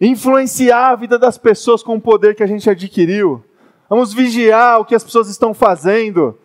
influenciar 0.01 0.89
a 0.89 0.95
vida 0.95 1.19
das 1.19 1.37
pessoas 1.37 1.83
com 1.83 1.95
o 1.95 2.01
poder 2.01 2.33
que 2.33 2.41
a 2.41 2.47
gente 2.47 2.67
adquiriu. 2.67 3.45
Vamos 3.87 4.11
vigiar 4.11 4.79
o 4.79 4.85
que 4.85 4.95
as 4.95 5.03
pessoas 5.03 5.29
estão 5.29 5.53
fazendo. 5.53 6.35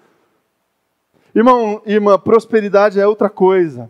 Irmão, 1.34 1.80
irmã, 1.86 2.18
prosperidade 2.18 3.00
é 3.00 3.06
outra 3.06 3.30
coisa. 3.30 3.88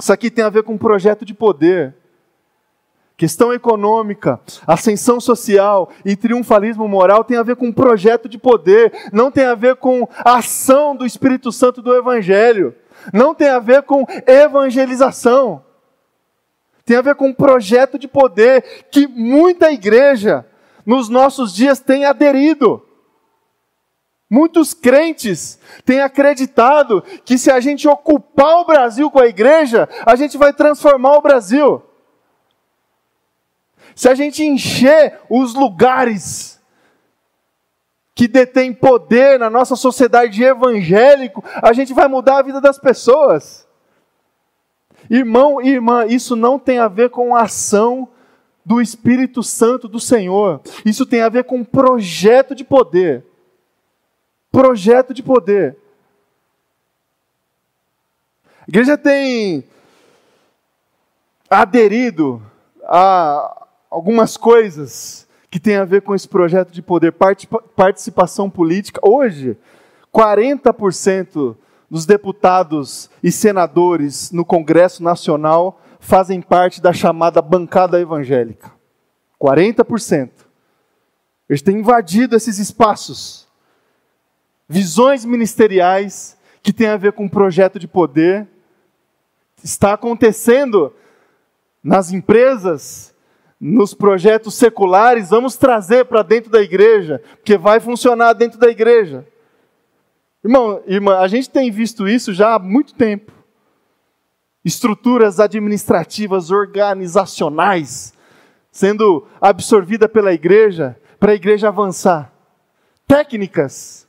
Isso 0.00 0.10
aqui 0.10 0.30
tem 0.30 0.42
a 0.42 0.48
ver 0.48 0.62
com 0.62 0.72
um 0.72 0.78
projeto 0.78 1.22
de 1.22 1.34
poder. 1.34 1.94
Questão 3.18 3.52
econômica, 3.52 4.40
ascensão 4.66 5.20
social 5.20 5.90
e 6.04 6.16
triunfalismo 6.16 6.88
moral 6.88 7.22
tem 7.22 7.36
a 7.36 7.42
ver 7.42 7.56
com 7.56 7.66
um 7.66 7.72
projeto 7.72 8.30
de 8.30 8.38
poder, 8.38 9.10
não 9.12 9.30
tem 9.30 9.44
a 9.44 9.54
ver 9.54 9.76
com 9.76 10.08
a 10.24 10.36
ação 10.36 10.96
do 10.96 11.04
Espírito 11.04 11.52
Santo 11.52 11.82
do 11.82 11.94
Evangelho, 11.94 12.74
não 13.12 13.34
tem 13.34 13.48
a 13.48 13.58
ver 13.58 13.82
com 13.82 14.06
evangelização 14.26 15.62
tem 16.88 16.96
a 16.96 17.02
ver 17.02 17.16
com 17.16 17.28
um 17.28 17.34
projeto 17.34 17.98
de 17.98 18.08
poder 18.08 18.86
que 18.90 19.06
muita 19.06 19.70
igreja 19.70 20.46
nos 20.86 21.10
nossos 21.10 21.54
dias 21.54 21.78
tem 21.80 22.06
aderido. 22.06 22.82
Muitos 24.30 24.72
crentes 24.72 25.58
têm 25.84 26.00
acreditado 26.00 27.04
que 27.26 27.36
se 27.36 27.50
a 27.50 27.60
gente 27.60 27.86
ocupar 27.86 28.60
o 28.60 28.64
Brasil 28.64 29.10
com 29.10 29.18
a 29.18 29.26
igreja, 29.26 29.86
a 30.06 30.16
gente 30.16 30.38
vai 30.38 30.50
transformar 30.50 31.18
o 31.18 31.20
Brasil. 31.20 31.82
Se 33.98 34.08
a 34.08 34.14
gente 34.14 34.44
encher 34.44 35.18
os 35.28 35.54
lugares 35.54 36.60
que 38.14 38.28
detêm 38.28 38.72
poder 38.72 39.40
na 39.40 39.50
nossa 39.50 39.74
sociedade 39.74 40.40
evangélico, 40.40 41.44
a 41.60 41.72
gente 41.72 41.92
vai 41.92 42.06
mudar 42.06 42.38
a 42.38 42.42
vida 42.42 42.60
das 42.60 42.78
pessoas. 42.78 43.66
Irmão 45.10 45.60
e 45.60 45.70
irmã, 45.70 46.06
isso 46.06 46.36
não 46.36 46.60
tem 46.60 46.78
a 46.78 46.86
ver 46.86 47.10
com 47.10 47.34
a 47.34 47.42
ação 47.42 48.08
do 48.64 48.80
Espírito 48.80 49.42
Santo 49.42 49.88
do 49.88 49.98
Senhor. 49.98 50.60
Isso 50.84 51.04
tem 51.04 51.20
a 51.20 51.28
ver 51.28 51.42
com 51.42 51.56
um 51.56 51.64
projeto 51.64 52.54
de 52.54 52.62
poder. 52.62 53.26
Projeto 54.52 55.12
de 55.12 55.24
poder. 55.24 55.76
A 58.60 58.64
igreja 58.68 58.96
tem 58.96 59.64
aderido 61.50 62.40
a 62.84 63.57
algumas 63.90 64.36
coisas 64.36 65.26
que 65.50 65.58
tem 65.58 65.76
a 65.76 65.84
ver 65.84 66.02
com 66.02 66.14
esse 66.14 66.28
projeto 66.28 66.70
de 66.70 66.82
poder, 66.82 67.14
participação 67.74 68.50
política. 68.50 69.00
Hoje, 69.02 69.56
40% 70.14 71.56
dos 71.90 72.04
deputados 72.04 73.08
e 73.22 73.32
senadores 73.32 74.30
no 74.30 74.44
Congresso 74.44 75.02
Nacional 75.02 75.80
fazem 76.00 76.40
parte 76.40 76.80
da 76.80 76.92
chamada 76.92 77.40
bancada 77.40 77.98
evangélica. 78.00 78.70
40%. 79.40 80.30
Eles 81.48 81.62
têm 81.62 81.78
invadido 81.78 82.36
esses 82.36 82.58
espaços. 82.58 83.48
Visões 84.68 85.24
ministeriais 85.24 86.36
que 86.62 86.72
têm 86.72 86.88
a 86.88 86.96
ver 86.96 87.12
com 87.12 87.28
projeto 87.28 87.78
de 87.78 87.88
poder. 87.88 88.46
Está 89.64 89.94
acontecendo 89.94 90.92
nas 91.82 92.12
empresas, 92.12 93.14
nos 93.60 93.92
projetos 93.92 94.54
seculares, 94.54 95.30
vamos 95.30 95.56
trazer 95.56 96.04
para 96.04 96.22
dentro 96.22 96.50
da 96.50 96.62
igreja, 96.62 97.20
porque 97.36 97.58
vai 97.58 97.80
funcionar 97.80 98.32
dentro 98.32 98.58
da 98.58 98.68
igreja. 98.68 99.26
Irmão, 100.44 100.80
irmã, 100.86 101.18
a 101.18 101.26
gente 101.26 101.50
tem 101.50 101.70
visto 101.70 102.06
isso 102.06 102.32
já 102.32 102.54
há 102.54 102.58
muito 102.58 102.94
tempo. 102.94 103.32
Estruturas 104.64 105.40
administrativas, 105.40 106.50
organizacionais, 106.50 108.12
sendo 108.70 109.26
absorvida 109.40 110.08
pela 110.08 110.32
igreja, 110.32 110.96
para 111.18 111.32
a 111.32 111.34
igreja 111.34 111.68
avançar. 111.68 112.32
Técnicas, 113.06 114.06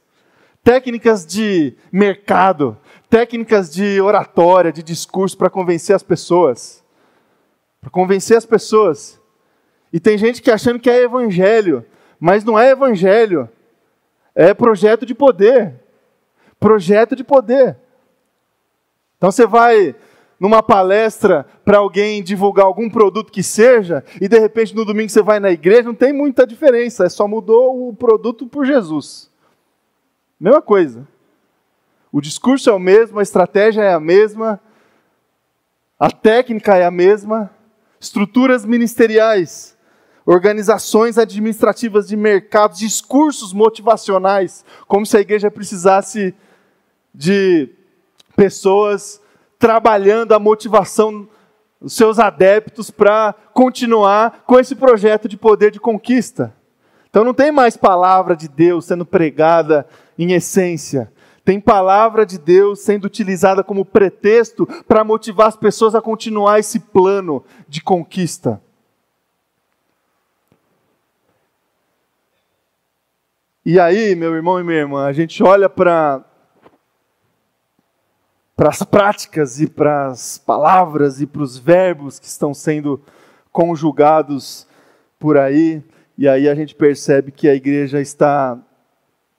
técnicas 0.63 1.25
de 1.25 1.75
mercado, 1.91 2.77
técnicas 3.09 3.73
de 3.73 3.99
oratória, 3.99 4.71
de 4.71 4.83
discurso 4.83 5.35
para 5.37 5.49
convencer 5.49 5.95
as 5.95 6.03
pessoas. 6.03 6.83
Para 7.81 7.89
convencer 7.89 8.37
as 8.37 8.45
pessoas. 8.45 9.18
E 9.91 9.99
tem 9.99 10.17
gente 10.17 10.41
que 10.41 10.51
achando 10.51 10.79
que 10.79 10.89
é 10.89 11.03
evangelho, 11.03 11.85
mas 12.19 12.43
não 12.43 12.57
é 12.57 12.71
evangelho, 12.71 13.49
é 14.35 14.53
projeto 14.53 15.05
de 15.05 15.15
poder 15.15 15.79
projeto 16.59 17.15
de 17.15 17.23
poder. 17.23 17.77
Então 19.17 19.31
você 19.31 19.47
vai 19.47 19.95
numa 20.39 20.61
palestra 20.61 21.45
para 21.65 21.77
alguém 21.77 22.23
divulgar 22.23 22.65
algum 22.65 22.89
produto 22.89 23.31
que 23.31 23.43
seja, 23.43 24.03
e 24.21 24.27
de 24.27 24.39
repente 24.39 24.75
no 24.75 24.85
domingo 24.85 25.09
você 25.09 25.21
vai 25.21 25.39
na 25.39 25.51
igreja, 25.51 25.83
não 25.83 25.95
tem 25.95 26.13
muita 26.13 26.45
diferença, 26.45 27.05
é 27.05 27.09
só 27.09 27.27
mudou 27.27 27.89
o 27.89 27.93
produto 27.93 28.47
por 28.47 28.65
Jesus. 28.65 29.29
Mesma 30.39 30.61
coisa. 30.61 31.07
O 32.11 32.21
discurso 32.21 32.69
é 32.69 32.73
o 32.73 32.79
mesmo, 32.79 33.19
a 33.19 33.23
estratégia 33.23 33.81
é 33.81 33.93
a 33.93 33.99
mesma, 33.99 34.59
a 35.99 36.09
técnica 36.09 36.75
é 36.75 36.85
a 36.85 36.91
mesma, 36.91 37.51
estruturas 37.99 38.65
ministeriais 38.65 39.77
organizações 40.29 41.17
administrativas 41.17 42.07
de 42.07 42.15
mercado, 42.15 42.77
discursos 42.77 43.51
motivacionais, 43.51 44.63
como 44.87 45.03
se 45.03 45.17
a 45.17 45.21
igreja 45.21 45.49
precisasse 45.49 46.35
de 47.11 47.67
pessoas 48.35 49.19
trabalhando 49.57 50.33
a 50.33 50.39
motivação 50.39 51.27
dos 51.81 51.93
seus 51.93 52.19
adeptos 52.19 52.91
para 52.91 53.33
continuar 53.55 54.43
com 54.45 54.59
esse 54.59 54.75
projeto 54.75 55.27
de 55.27 55.35
poder 55.35 55.71
de 55.71 55.79
conquista. 55.79 56.55
Então 57.09 57.23
não 57.23 57.33
tem 57.33 57.51
mais 57.51 57.75
palavra 57.75 58.35
de 58.35 58.47
Deus 58.47 58.85
sendo 58.85 59.07
pregada 59.07 59.87
em 60.15 60.33
essência. 60.33 61.11
Tem 61.43 61.59
palavra 61.59 62.23
de 62.23 62.37
Deus 62.37 62.81
sendo 62.81 63.05
utilizada 63.05 63.63
como 63.63 63.83
pretexto 63.83 64.67
para 64.87 65.03
motivar 65.03 65.47
as 65.47 65.57
pessoas 65.57 65.95
a 65.95 66.01
continuar 66.03 66.59
esse 66.59 66.79
plano 66.79 67.43
de 67.67 67.81
conquista. 67.81 68.61
E 73.65 73.79
aí, 73.79 74.15
meu 74.15 74.33
irmão 74.33 74.59
e 74.59 74.63
minha 74.63 74.79
irmã, 74.79 75.05
a 75.05 75.13
gente 75.13 75.43
olha 75.43 75.69
para 75.69 76.23
para 78.55 78.69
as 78.69 78.83
práticas 78.83 79.61
e 79.61 79.67
para 79.67 80.07
as 80.07 80.37
palavras 80.37 81.21
e 81.21 81.25
para 81.25 81.41
os 81.41 81.57
verbos 81.57 82.19
que 82.19 82.25
estão 82.25 82.53
sendo 82.53 83.01
conjugados 83.53 84.67
por 85.17 85.37
aí, 85.37 85.81
e 86.17 86.27
aí 86.27 86.49
a 86.49 86.53
gente 86.53 86.75
percebe 86.75 87.31
que 87.31 87.47
a 87.47 87.55
igreja 87.55 88.01
está 88.01 88.57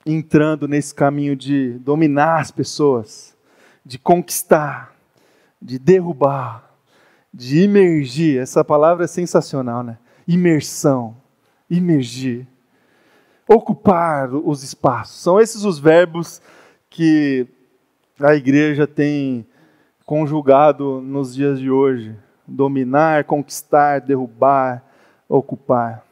entrando 0.03 0.67
nesse 0.67 0.93
caminho 0.95 1.35
de 1.35 1.77
dominar 1.79 2.39
as 2.39 2.49
pessoas, 2.49 3.37
de 3.85 3.99
conquistar, 3.99 4.95
de 5.61 5.77
derrubar, 5.77 6.71
de 7.31 7.61
imergir. 7.63 8.39
Essa 8.39 8.63
palavra 8.63 9.05
é 9.05 9.07
sensacional, 9.07 9.83
né? 9.83 9.99
Imersão, 10.27 11.15
imergir, 11.69 12.47
ocupar 13.53 14.33
os 14.33 14.63
espaços. 14.63 15.21
São 15.21 15.39
esses 15.39 15.63
os 15.63 15.77
verbos 15.77 16.41
que 16.89 17.45
a 18.19 18.33
igreja 18.33 18.87
tem 18.87 19.45
conjugado 20.05 21.01
nos 21.01 21.35
dias 21.35 21.59
de 21.59 21.69
hoje: 21.69 22.15
dominar, 22.47 23.25
conquistar, 23.25 23.99
derrubar, 23.99 24.83
ocupar. 25.27 26.05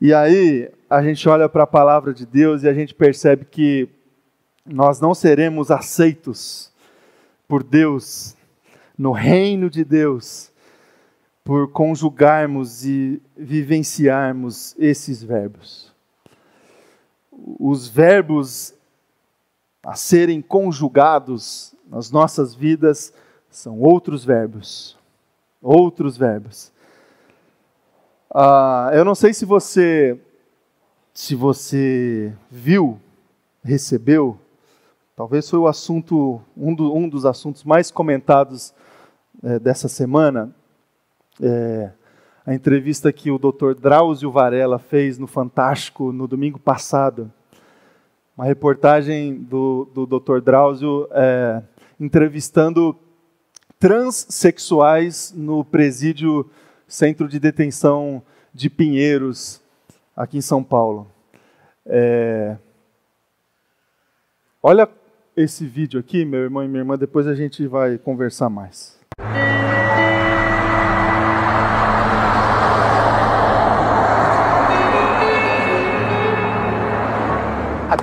E 0.00 0.14
aí 0.14 0.70
a 0.88 1.02
gente 1.02 1.28
olha 1.28 1.48
para 1.48 1.64
a 1.64 1.66
palavra 1.66 2.14
de 2.14 2.24
Deus 2.24 2.62
e 2.62 2.68
a 2.68 2.72
gente 2.72 2.94
percebe 2.94 3.44
que 3.44 3.88
nós 4.64 5.00
não 5.00 5.14
seremos 5.14 5.70
aceitos 5.70 6.72
por 7.46 7.62
Deus, 7.62 8.36
no 8.96 9.12
reino 9.12 9.70
de 9.70 9.84
Deus, 9.84 10.52
por 11.42 11.72
conjugarmos 11.72 12.84
e 12.84 13.22
vivenciarmos 13.36 14.76
esses 14.78 15.22
verbos. 15.22 15.87
Os 17.58 17.86
verbos 17.86 18.74
a 19.82 19.94
serem 19.94 20.42
conjugados 20.42 21.74
nas 21.88 22.10
nossas 22.10 22.54
vidas 22.54 23.12
são 23.48 23.80
outros 23.80 24.24
verbos. 24.24 24.98
Outros 25.62 26.16
verbos. 26.16 26.72
Ah, 28.34 28.90
eu 28.92 29.04
não 29.04 29.14
sei 29.14 29.32
se 29.32 29.44
você 29.44 30.20
se 31.18 31.34
você 31.34 32.32
viu, 32.48 33.00
recebeu, 33.60 34.38
talvez 35.16 35.50
foi 35.50 35.58
o 35.58 35.66
assunto 35.66 36.40
um, 36.56 36.72
do, 36.72 36.94
um 36.94 37.08
dos 37.08 37.26
assuntos 37.26 37.64
mais 37.64 37.90
comentados 37.90 38.72
é, 39.42 39.58
dessa 39.58 39.88
semana. 39.88 40.54
É, 41.42 41.90
a 42.48 42.54
entrevista 42.54 43.12
que 43.12 43.30
o 43.30 43.38
Dr. 43.38 43.74
Drauzio 43.78 44.30
Varela 44.30 44.78
fez 44.78 45.18
no 45.18 45.26
Fantástico 45.26 46.12
no 46.12 46.26
domingo 46.26 46.58
passado. 46.58 47.30
Uma 48.34 48.46
reportagem 48.46 49.34
do, 49.34 49.86
do 49.92 50.06
Dr. 50.06 50.40
Drauzio 50.40 51.06
é, 51.10 51.62
entrevistando 52.00 52.96
transexuais 53.78 55.30
no 55.36 55.62
presídio 55.62 56.48
Centro 56.86 57.28
de 57.28 57.38
Detenção 57.38 58.22
de 58.54 58.70
Pinheiros, 58.70 59.60
aqui 60.16 60.38
em 60.38 60.40
São 60.40 60.64
Paulo. 60.64 61.06
É... 61.84 62.56
Olha 64.62 64.88
esse 65.36 65.66
vídeo 65.66 66.00
aqui, 66.00 66.24
meu 66.24 66.40
irmão 66.40 66.64
e 66.64 66.68
minha 66.68 66.80
irmã, 66.80 66.96
depois 66.96 67.26
a 67.26 67.34
gente 67.34 67.66
vai 67.66 67.98
conversar 67.98 68.48
mais. 68.48 68.98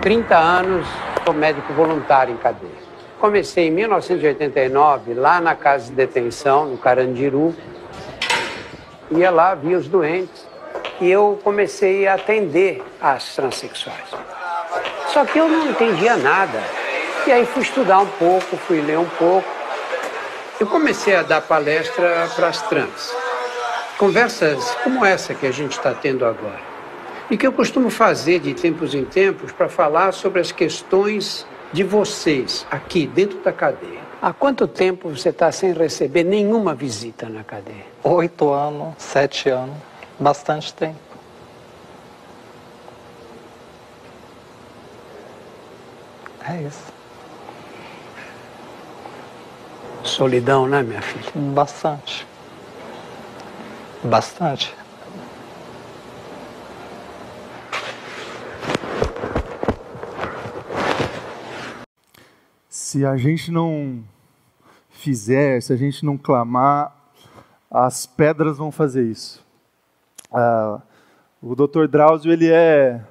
30 0.06 0.38
anos 0.38 0.88
sou 1.26 1.34
médico 1.34 1.74
voluntário 1.74 2.32
em 2.32 2.38
cadeia. 2.38 2.70
Comecei 3.20 3.70
em 3.70 3.72
1989, 3.72 5.16
lá 5.16 5.42
na 5.42 5.56
casa 5.56 5.86
de 5.88 5.94
detenção, 5.94 6.68
no 6.68 6.78
Carandiru. 6.78 7.56
Ia 9.10 9.32
lá, 9.32 9.56
via 9.56 9.76
os 9.76 9.88
doentes 9.88 10.46
e 11.02 11.10
eu 11.10 11.40
comecei 11.44 12.08
a 12.08 12.14
atender 12.14 12.84
as 13.02 13.36
transexuais. 13.36 14.12
Só 15.08 15.26
que 15.26 15.40
eu 15.40 15.50
não 15.50 15.72
entendia 15.72 16.16
nada. 16.16 16.62
E 17.26 17.32
aí 17.32 17.44
fui 17.44 17.64
estudar 17.64 17.98
um 17.98 18.06
pouco, 18.06 18.58
fui 18.58 18.82
ler 18.82 19.00
um 19.00 19.10
pouco. 19.10 19.50
Eu 20.60 20.68
comecei 20.68 21.16
a 21.16 21.24
dar 21.24 21.42
palestra 21.42 22.30
para 22.36 22.50
as 22.50 22.62
trans. 22.70 23.12
Conversas 23.98 24.70
como 24.84 25.04
essa 25.04 25.34
que 25.34 25.48
a 25.48 25.52
gente 25.52 25.72
está 25.72 25.96
tendo 25.96 26.28
agora. 26.28 26.75
E 27.30 27.38
que 27.38 27.46
eu 27.48 27.52
costumo 27.52 27.90
fazer 27.90 28.40
de 28.40 28.54
tempos 28.54 28.94
em 28.94 29.04
tempos 29.04 29.52
para 29.52 29.68
falar 29.68 30.12
sobre 30.12 30.40
as 30.40 30.52
questões 30.52 31.46
de 31.74 31.84
vocês 31.84 32.66
aqui 32.70 33.08
dentro 33.08 33.40
da 33.40 33.52
cadeia. 33.52 34.00
Há 34.22 34.32
quanto 34.32 34.68
tempo 34.68 35.10
você 35.10 35.30
está 35.30 35.52
sem 35.52 35.74
receber 35.74 36.24
nenhuma 36.24 36.74
visita 36.74 37.28
na 37.28 37.44
cadeia? 37.44 37.86
Oito 38.04 38.52
anos, 38.52 38.94
sete 38.98 39.50
anos, 39.50 39.76
bastante 40.20 40.74
tempo. 40.74 41.00
É 46.48 46.62
isso. 46.62 46.94
Solidão, 50.04 50.68
né, 50.68 50.84
minha 50.84 51.02
filha? 51.02 51.32
Bastante. 51.36 52.26
Bastante. 54.04 54.85
Se 62.96 63.06
a 63.06 63.18
gente 63.18 63.52
não 63.52 64.02
fizer, 64.90 65.62
se 65.62 65.74
a 65.74 65.76
gente 65.76 66.06
não 66.06 66.18
clamar, 66.18 66.96
as 67.70 68.06
pedras 68.06 68.58
vão 68.58 68.72
fazer 68.72 69.04
isso. 69.04 69.46
Ah, 70.32 70.82
o 71.42 71.54
Dr. 71.58 71.88
Drauzio 71.88 72.32
ele 72.32 72.50
é 72.50 73.04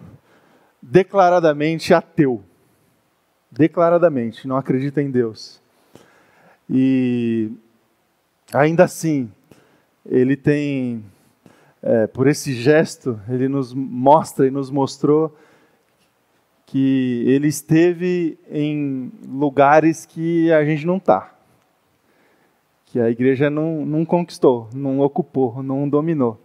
declaradamente 0.80 1.92
ateu, 1.92 2.42
declaradamente 3.50 4.48
não 4.48 4.56
acredita 4.56 5.02
em 5.02 5.10
Deus. 5.10 5.60
E 6.70 7.52
ainda 8.54 8.84
assim, 8.84 9.30
ele 10.06 10.34
tem, 10.34 11.04
é, 11.82 12.06
por 12.06 12.26
esse 12.26 12.54
gesto, 12.54 13.20
ele 13.28 13.48
nos 13.48 13.74
mostra 13.74 14.46
e 14.46 14.50
nos 14.50 14.70
mostrou 14.70 15.36
que 16.66 17.24
ele 17.26 17.48
esteve 17.48 18.38
em 18.50 19.12
lugares 19.26 20.06
que 20.06 20.50
a 20.52 20.64
gente 20.64 20.86
não 20.86 20.96
está. 20.96 21.32
Que 22.86 23.00
a 23.00 23.10
igreja 23.10 23.50
não, 23.50 23.84
não 23.84 24.04
conquistou, 24.04 24.68
não 24.72 25.00
ocupou, 25.00 25.62
não 25.62 25.88
dominou. 25.88 26.40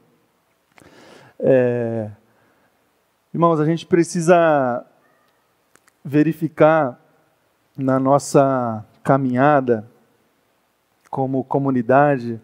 É, 1.39 2.10
irmãos, 3.34 3.60
a 3.60 3.65
gente 3.65 3.86
precisa 3.86 4.86
verificar 6.03 6.99
na 7.77 7.99
nossa 7.99 8.86
caminhada 9.03 9.89
como 11.10 11.43
comunidade 11.43 12.39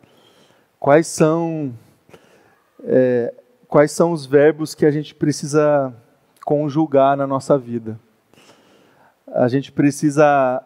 quais 0.80 1.08
são 1.08 1.74
é, 2.84 3.34
quais 3.68 3.92
são 3.92 4.12
os 4.12 4.26
verbos 4.26 4.74
que 4.74 4.86
a 4.86 4.92
gente 4.92 5.14
precisa 5.14 5.94
conjugar 6.46 7.18
na 7.18 7.26
nossa 7.26 7.58
vida. 7.58 8.00
A 9.34 9.48
gente 9.48 9.72
precisa 9.72 10.64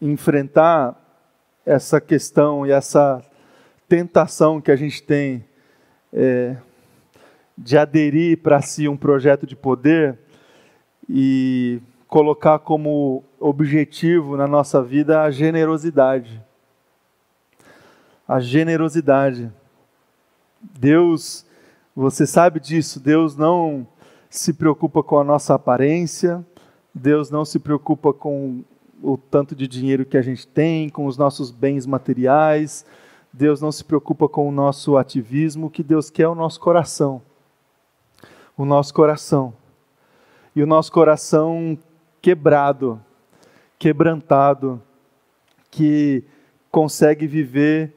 enfrentar 0.00 1.00
essa 1.64 2.00
questão 2.00 2.66
e 2.66 2.72
essa 2.72 3.24
tentação 3.88 4.60
que 4.60 4.72
a 4.72 4.74
gente 4.74 5.00
tem 5.00 5.44
é, 6.12 6.56
de 7.56 7.78
aderir 7.78 8.38
para 8.38 8.60
si 8.60 8.88
um 8.88 8.96
projeto 8.96 9.46
de 9.46 9.54
poder 9.54 10.18
e 11.08 11.80
colocar 12.08 12.58
como 12.58 13.22
objetivo 13.38 14.36
na 14.36 14.48
nossa 14.48 14.82
vida 14.82 15.22
a 15.22 15.30
generosidade. 15.30 16.42
A 18.26 18.40
generosidade. 18.40 19.52
Deus 20.60 21.46
você 21.94 22.26
sabe 22.26 22.58
disso, 22.58 22.98
Deus 22.98 23.36
não 23.36 23.86
se 24.30 24.54
preocupa 24.54 25.02
com 25.02 25.18
a 25.18 25.24
nossa 25.24 25.54
aparência, 25.54 26.44
Deus 26.94 27.30
não 27.30 27.44
se 27.44 27.58
preocupa 27.58 28.12
com 28.12 28.64
o 29.02 29.16
tanto 29.18 29.54
de 29.54 29.68
dinheiro 29.68 30.06
que 30.06 30.16
a 30.16 30.22
gente 30.22 30.46
tem, 30.46 30.88
com 30.88 31.06
os 31.06 31.18
nossos 31.18 31.50
bens 31.50 31.84
materiais, 31.84 32.86
Deus 33.32 33.60
não 33.60 33.72
se 33.72 33.84
preocupa 33.84 34.28
com 34.28 34.48
o 34.48 34.52
nosso 34.52 34.96
ativismo, 34.96 35.66
o 35.66 35.70
que 35.70 35.82
Deus 35.82 36.08
quer 36.08 36.22
é 36.22 36.28
o 36.28 36.34
nosso 36.34 36.60
coração. 36.60 37.20
O 38.56 38.64
nosso 38.64 38.94
coração. 38.94 39.52
E 40.54 40.62
o 40.62 40.66
nosso 40.66 40.92
coração 40.92 41.78
quebrado, 42.20 43.00
quebrantado, 43.78 44.80
que 45.70 46.24
consegue 46.70 47.26
viver 47.26 47.94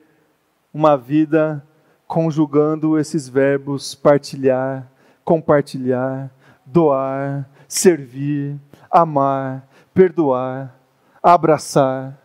uma 0.73 0.97
vida 0.97 1.65
conjugando 2.07 2.97
esses 2.99 3.27
verbos 3.27 3.95
partilhar, 3.95 4.89
compartilhar, 5.23 6.31
doar, 6.65 7.49
servir, 7.67 8.59
amar, 8.89 9.67
perdoar, 9.93 10.75
abraçar. 11.21 12.17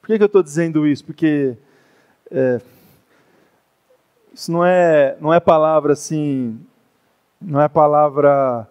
Por 0.00 0.08
que, 0.08 0.18
que 0.18 0.22
eu 0.22 0.26
estou 0.26 0.42
dizendo 0.42 0.86
isso? 0.86 1.04
Porque 1.04 1.56
é, 2.30 2.60
isso 4.32 4.52
não 4.52 4.64
é, 4.64 5.16
não 5.20 5.32
é 5.32 5.40
palavra 5.40 5.92
assim, 5.92 6.60
não 7.40 7.60
é 7.60 7.68
palavra 7.68 8.68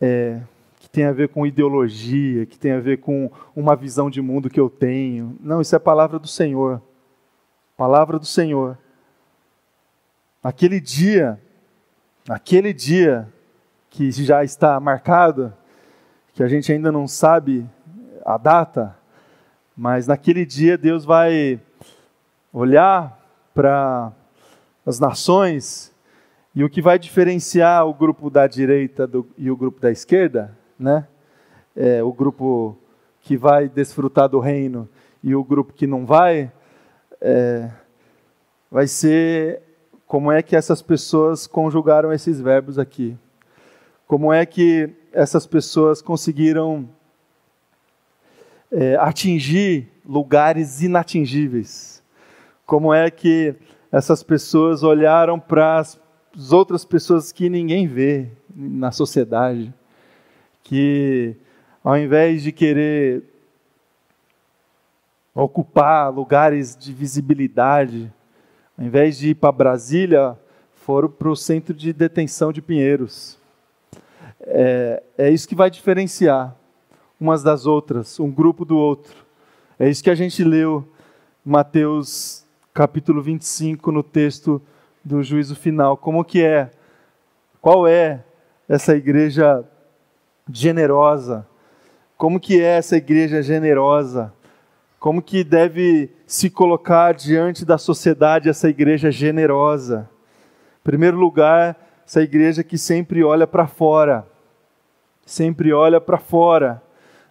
é, 0.00 0.40
que 0.78 0.88
tem 0.88 1.04
a 1.04 1.12
ver 1.12 1.28
com 1.28 1.46
ideologia, 1.46 2.46
que 2.46 2.58
tem 2.58 2.72
a 2.72 2.80
ver 2.80 2.98
com 2.98 3.30
uma 3.54 3.76
visão 3.76 4.08
de 4.08 4.22
mundo 4.22 4.48
que 4.48 4.60
eu 4.60 4.70
tenho. 4.70 5.36
Não, 5.40 5.60
isso 5.60 5.74
é 5.74 5.78
palavra 5.78 6.18
do 6.18 6.28
Senhor. 6.28 6.80
Palavra 7.78 8.18
do 8.18 8.26
Senhor. 8.26 8.76
Aquele 10.42 10.80
dia, 10.80 11.40
aquele 12.28 12.74
dia 12.74 13.32
que 13.88 14.10
já 14.10 14.42
está 14.42 14.80
marcado, 14.80 15.54
que 16.34 16.42
a 16.42 16.48
gente 16.48 16.72
ainda 16.72 16.90
não 16.90 17.06
sabe 17.06 17.64
a 18.26 18.36
data, 18.36 18.98
mas 19.76 20.08
naquele 20.08 20.44
dia 20.44 20.76
Deus 20.76 21.04
vai 21.04 21.60
olhar 22.52 23.16
para 23.54 24.12
as 24.84 24.98
nações 24.98 25.94
E 26.52 26.64
o 26.64 26.68
que 26.68 26.82
vai 26.82 26.98
diferenciar 26.98 27.86
o 27.86 27.94
grupo 27.94 28.28
da 28.28 28.48
direita 28.48 29.06
do, 29.06 29.24
e 29.38 29.52
o 29.52 29.56
grupo 29.56 29.80
da 29.80 29.92
esquerda, 29.92 30.52
né? 30.76 31.06
É, 31.76 32.02
o 32.02 32.12
grupo 32.12 32.76
que 33.20 33.36
vai 33.36 33.68
desfrutar 33.68 34.28
do 34.28 34.40
reino 34.40 34.88
e 35.22 35.32
o 35.32 35.44
grupo 35.44 35.72
que 35.72 35.86
não 35.86 36.04
vai, 36.04 36.50
é, 37.20 37.70
vai 38.70 38.86
ser 38.86 39.62
como 40.06 40.32
é 40.32 40.42
que 40.42 40.56
essas 40.56 40.80
pessoas 40.80 41.46
conjugaram 41.46 42.12
esses 42.12 42.40
verbos 42.40 42.78
aqui. 42.78 43.16
Como 44.06 44.32
é 44.32 44.46
que 44.46 44.90
essas 45.12 45.46
pessoas 45.46 46.00
conseguiram 46.00 46.88
é, 48.72 48.96
atingir 48.96 49.88
lugares 50.06 50.80
inatingíveis? 50.82 52.02
Como 52.64 52.92
é 52.92 53.10
que 53.10 53.54
essas 53.92 54.22
pessoas 54.22 54.82
olharam 54.82 55.38
para 55.38 55.78
as 55.78 56.00
outras 56.52 56.84
pessoas 56.84 57.32
que 57.32 57.50
ninguém 57.50 57.86
vê 57.86 58.28
na 58.54 58.90
sociedade? 58.90 59.72
Que 60.62 61.36
ao 61.82 61.96
invés 61.96 62.42
de 62.42 62.52
querer 62.52 63.24
ocupar 65.42 66.12
lugares 66.12 66.76
de 66.76 66.92
visibilidade, 66.92 68.12
ao 68.76 68.84
invés 68.84 69.16
de 69.16 69.30
ir 69.30 69.34
para 69.36 69.52
Brasília, 69.52 70.36
foram 70.74 71.08
para 71.08 71.28
o 71.28 71.36
centro 71.36 71.72
de 71.72 71.92
detenção 71.92 72.52
de 72.52 72.60
Pinheiros. 72.60 73.38
É, 74.40 75.02
é 75.16 75.30
isso 75.30 75.48
que 75.48 75.54
vai 75.54 75.70
diferenciar 75.70 76.56
umas 77.20 77.42
das 77.42 77.66
outras, 77.66 78.18
um 78.18 78.30
grupo 78.30 78.64
do 78.64 78.76
outro. 78.76 79.14
É 79.78 79.88
isso 79.88 80.02
que 80.02 80.10
a 80.10 80.14
gente 80.14 80.42
leu 80.42 80.86
Mateus 81.44 82.44
capítulo 82.74 83.22
25 83.22 83.92
no 83.92 84.02
texto 84.02 84.60
do 85.04 85.22
juízo 85.22 85.54
final. 85.54 85.96
Como 85.96 86.24
que 86.24 86.42
é? 86.42 86.70
Qual 87.60 87.86
é 87.86 88.24
essa 88.68 88.96
igreja 88.96 89.64
generosa? 90.50 91.46
Como 92.16 92.40
que 92.40 92.60
é 92.60 92.78
essa 92.78 92.96
igreja 92.96 93.40
generosa? 93.40 94.32
Como 94.98 95.22
que 95.22 95.44
deve 95.44 96.10
se 96.26 96.50
colocar 96.50 97.14
diante 97.14 97.64
da 97.64 97.78
sociedade 97.78 98.48
essa 98.48 98.68
igreja 98.68 99.12
generosa? 99.12 100.10
Em 100.80 100.84
primeiro 100.84 101.16
lugar, 101.16 101.76
essa 102.04 102.20
igreja 102.20 102.64
que 102.64 102.76
sempre 102.76 103.22
olha 103.22 103.46
para 103.46 103.68
fora. 103.68 104.26
Sempre 105.24 105.72
olha 105.72 106.00
para 106.00 106.18
fora. 106.18 106.82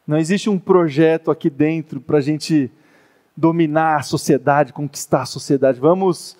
Não 0.05 0.17
existe 0.17 0.49
um 0.49 0.57
projeto 0.57 1.29
aqui 1.29 1.49
dentro 1.49 1.99
para 1.99 2.19
a 2.19 2.21
gente 2.21 2.71
dominar 3.35 3.97
a 3.97 4.01
sociedade, 4.01 4.71
conquistar 4.71 5.23
a 5.23 5.25
sociedade. 5.25 5.79
Vamos 5.79 6.37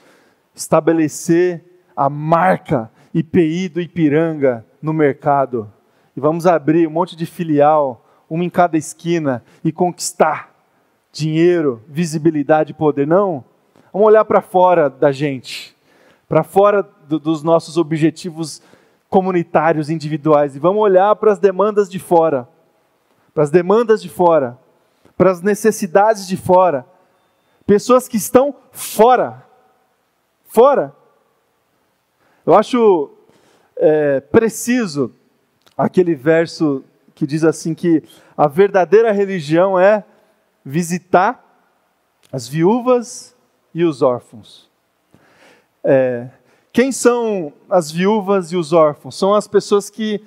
estabelecer 0.56 1.62
a 1.94 2.10
marca 2.10 2.90
IPI 3.14 3.68
do 3.68 3.82
Ipiranga 3.82 4.66
no 4.82 4.94
mercado. 4.94 5.72
E 6.16 6.22
vamos 6.22 6.48
abrir 6.48 6.88
um 6.88 6.92
monte 6.92 7.18
de 7.18 7.26
filial, 7.26 8.06
uma 8.30 8.46
em 8.46 8.50
cada 8.50 8.78
esquina, 8.78 9.44
e 9.64 9.74
conquistar 9.74 10.57
dinheiro, 11.12 11.82
visibilidade 11.88 12.74
poder. 12.74 13.08
Não. 13.08 13.44
Vamos 13.92 14.08
olhar 14.08 14.26
para 14.26 14.42
fora 14.42 14.90
da 14.90 15.12
gente, 15.12 15.76
para 16.28 16.44
fora 16.44 16.88
do, 17.08 17.20
dos 17.20 17.42
nossos 17.42 17.78
objetivos 17.78 18.62
comunitários, 19.10 19.90
individuais, 19.90 20.56
e 20.56 20.60
vamos 20.60 20.82
olhar 20.82 21.16
para 21.16 21.32
as 21.32 21.40
demandas 21.40 21.90
de 21.90 21.98
fora, 21.98 22.48
para 23.34 23.44
as 23.44 23.50
demandas 23.50 24.02
de 24.02 24.10
fora, 24.10 24.58
para 25.18 25.32
as 25.32 25.42
necessidades 25.42 26.28
de 26.28 26.38
fora. 26.38 26.86
Pessoas 27.66 28.08
que 28.08 28.18
estão 28.18 28.56
fora. 28.72 29.44
Fora. 30.46 30.94
Eu 32.46 32.54
acho 32.54 33.12
é, 33.76 34.20
preciso 34.20 35.12
aquele 35.78 36.16
verso 36.16 36.84
que 37.14 37.28
diz 37.28 37.44
assim 37.44 37.74
que 37.74 38.04
a 38.38 38.48
verdadeira 38.48 39.12
religião 39.12 39.80
é 39.80 40.04
visitar 40.68 41.42
as 42.30 42.46
viúvas 42.46 43.34
e 43.74 43.86
os 43.86 44.02
órfãos. 44.02 44.70
É, 45.82 46.28
quem 46.74 46.92
são 46.92 47.54
as 47.70 47.90
viúvas 47.90 48.52
e 48.52 48.58
os 48.58 48.74
órfãos? 48.74 49.16
São 49.16 49.34
as 49.34 49.48
pessoas 49.48 49.90
que, 49.90 50.22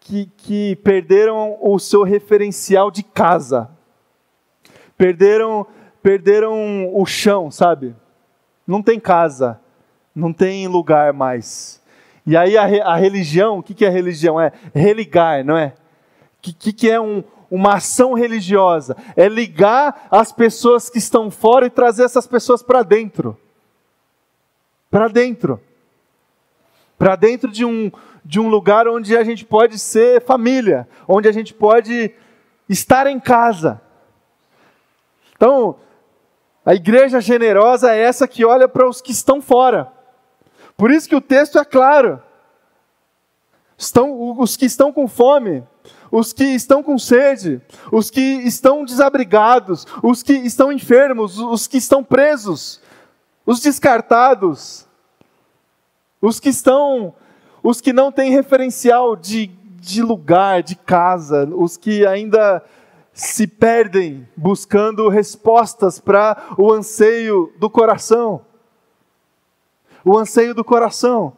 que, 0.00 0.26
que 0.38 0.76
perderam 0.76 1.58
o 1.60 1.78
seu 1.78 2.02
referencial 2.02 2.90
de 2.90 3.02
casa, 3.02 3.70
perderam, 4.96 5.66
perderam 6.02 6.90
o 6.98 7.04
chão, 7.04 7.50
sabe? 7.50 7.94
Não 8.66 8.82
tem 8.82 8.98
casa, 8.98 9.60
não 10.14 10.32
tem 10.32 10.66
lugar 10.66 11.12
mais. 11.12 11.82
E 12.24 12.34
aí 12.36 12.56
a, 12.56 12.64
a 12.86 12.96
religião, 12.96 13.58
o 13.58 13.62
que, 13.62 13.74
que 13.74 13.84
é 13.84 13.90
religião? 13.90 14.40
É 14.40 14.50
religar, 14.74 15.44
não 15.44 15.58
é? 15.58 15.74
O 16.38 16.40
que, 16.40 16.52
que, 16.54 16.72
que 16.72 16.90
é 16.90 16.98
um, 16.98 17.22
uma 17.50 17.74
ação 17.74 18.14
religiosa, 18.14 18.96
é 19.16 19.28
ligar 19.28 20.06
as 20.10 20.32
pessoas 20.32 20.90
que 20.90 20.98
estão 20.98 21.30
fora 21.30 21.66
e 21.66 21.70
trazer 21.70 22.04
essas 22.04 22.26
pessoas 22.26 22.62
para 22.62 22.82
dentro. 22.82 23.38
Para 24.90 25.08
dentro. 25.08 25.60
Para 26.98 27.16
dentro 27.16 27.50
de 27.50 27.64
um, 27.64 27.90
de 28.24 28.40
um 28.40 28.48
lugar 28.48 28.86
onde 28.88 29.16
a 29.16 29.24
gente 29.24 29.44
pode 29.44 29.78
ser 29.78 30.22
família, 30.22 30.88
onde 31.06 31.28
a 31.28 31.32
gente 31.32 31.54
pode 31.54 32.12
estar 32.68 33.06
em 33.06 33.18
casa. 33.18 33.80
Então, 35.36 35.76
a 36.66 36.74
igreja 36.74 37.20
generosa 37.20 37.94
é 37.94 38.00
essa 38.02 38.28
que 38.28 38.44
olha 38.44 38.68
para 38.68 38.86
os 38.86 39.00
que 39.00 39.12
estão 39.12 39.40
fora. 39.40 39.90
Por 40.76 40.90
isso 40.90 41.08
que 41.08 41.16
o 41.16 41.20
texto 41.20 41.58
é 41.58 41.64
claro. 41.64 42.22
Estão, 43.76 44.38
os 44.38 44.56
que 44.56 44.66
estão 44.66 44.92
com 44.92 45.06
fome, 45.08 45.64
os 46.10 46.32
que 46.32 46.44
estão 46.44 46.82
com 46.82 46.98
sede, 46.98 47.60
os 47.92 48.10
que 48.10 48.20
estão 48.20 48.84
desabrigados, 48.84 49.86
os 50.02 50.22
que 50.22 50.32
estão 50.32 50.72
enfermos, 50.72 51.38
os 51.38 51.66
que 51.66 51.76
estão 51.76 52.02
presos, 52.02 52.80
os 53.44 53.60
descartados, 53.60 54.86
os 56.20 56.40
que 56.40 56.48
estão, 56.48 57.14
os 57.62 57.80
que 57.80 57.92
não 57.92 58.10
têm 58.10 58.30
referencial 58.30 59.16
de, 59.16 59.46
de 59.80 60.02
lugar, 60.02 60.62
de 60.62 60.74
casa, 60.74 61.48
os 61.54 61.76
que 61.76 62.06
ainda 62.06 62.62
se 63.12 63.46
perdem 63.46 64.28
buscando 64.36 65.08
respostas 65.08 65.98
para 65.98 66.54
o 66.56 66.72
anseio 66.72 67.52
do 67.58 67.68
coração. 67.68 68.42
O 70.04 70.16
anseio 70.16 70.54
do 70.54 70.64
coração. 70.64 71.36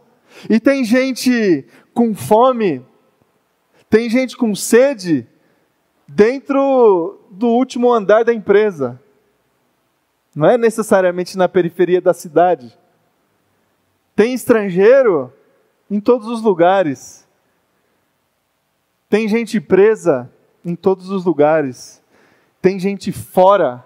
E 0.49 0.61
tem 0.61 0.85
gente 0.85 1.67
com 1.95 2.15
fome 2.15 2.85
tem 3.91 4.09
gente 4.09 4.37
com 4.37 4.55
sede 4.55 5.27
dentro 6.07 7.21
do 7.29 7.49
último 7.49 7.93
andar 7.93 8.25
da 8.25 8.33
empresa. 8.33 9.01
Não 10.33 10.49
é 10.49 10.57
necessariamente 10.57 11.37
na 11.37 11.49
periferia 11.49 12.01
da 12.01 12.15
cidade. 12.15 12.79
Tem 14.15 14.33
estrangeiro 14.33 15.33
em 15.91 15.99
todos 15.99 16.29
os 16.29 16.41
lugares. 16.41 17.27
Tem 19.09 19.27
gente 19.27 19.61
presa 19.61 20.31
em 20.65 20.77
todos 20.77 21.11
os 21.11 21.25
lugares. 21.25 22.01
Tem 22.63 22.79
gente 22.79 23.11
fora 23.11 23.85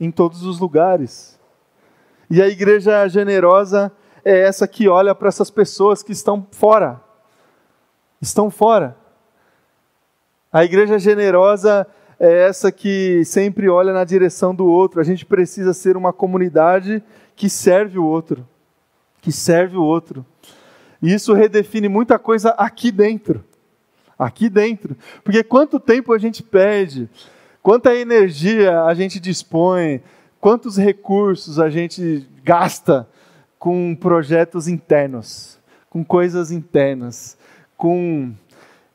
em 0.00 0.10
todos 0.10 0.42
os 0.42 0.58
lugares. 0.58 1.38
E 2.28 2.42
a 2.42 2.48
igreja 2.48 3.06
generosa 3.06 3.92
é 4.24 4.40
essa 4.40 4.66
que 4.66 4.88
olha 4.88 5.14
para 5.14 5.28
essas 5.28 5.50
pessoas 5.50 6.02
que 6.02 6.10
estão 6.10 6.44
fora. 6.50 7.00
Estão 8.20 8.50
fora. 8.50 8.99
A 10.52 10.64
igreja 10.64 10.98
generosa 10.98 11.86
é 12.18 12.48
essa 12.48 12.72
que 12.72 13.24
sempre 13.24 13.68
olha 13.68 13.92
na 13.92 14.04
direção 14.04 14.54
do 14.54 14.66
outro. 14.66 15.00
A 15.00 15.04
gente 15.04 15.24
precisa 15.24 15.72
ser 15.72 15.96
uma 15.96 16.12
comunidade 16.12 17.02
que 17.36 17.48
serve 17.48 17.98
o 17.98 18.04
outro. 18.04 18.46
Que 19.20 19.30
serve 19.30 19.76
o 19.76 19.82
outro. 19.82 20.26
E 21.00 21.14
isso 21.14 21.32
redefine 21.32 21.88
muita 21.88 22.18
coisa 22.18 22.50
aqui 22.50 22.90
dentro. 22.90 23.44
Aqui 24.18 24.48
dentro. 24.48 24.96
Porque 25.22 25.42
quanto 25.44 25.78
tempo 25.78 26.12
a 26.12 26.18
gente 26.18 26.42
perde, 26.42 27.08
quanta 27.62 27.94
energia 27.94 28.82
a 28.82 28.92
gente 28.92 29.20
dispõe, 29.20 30.02
quantos 30.40 30.76
recursos 30.76 31.58
a 31.58 31.70
gente 31.70 32.28
gasta 32.42 33.08
com 33.58 33.94
projetos 33.94 34.66
internos, 34.66 35.58
com 35.88 36.04
coisas 36.04 36.50
internas, 36.50 37.38
com 37.76 38.34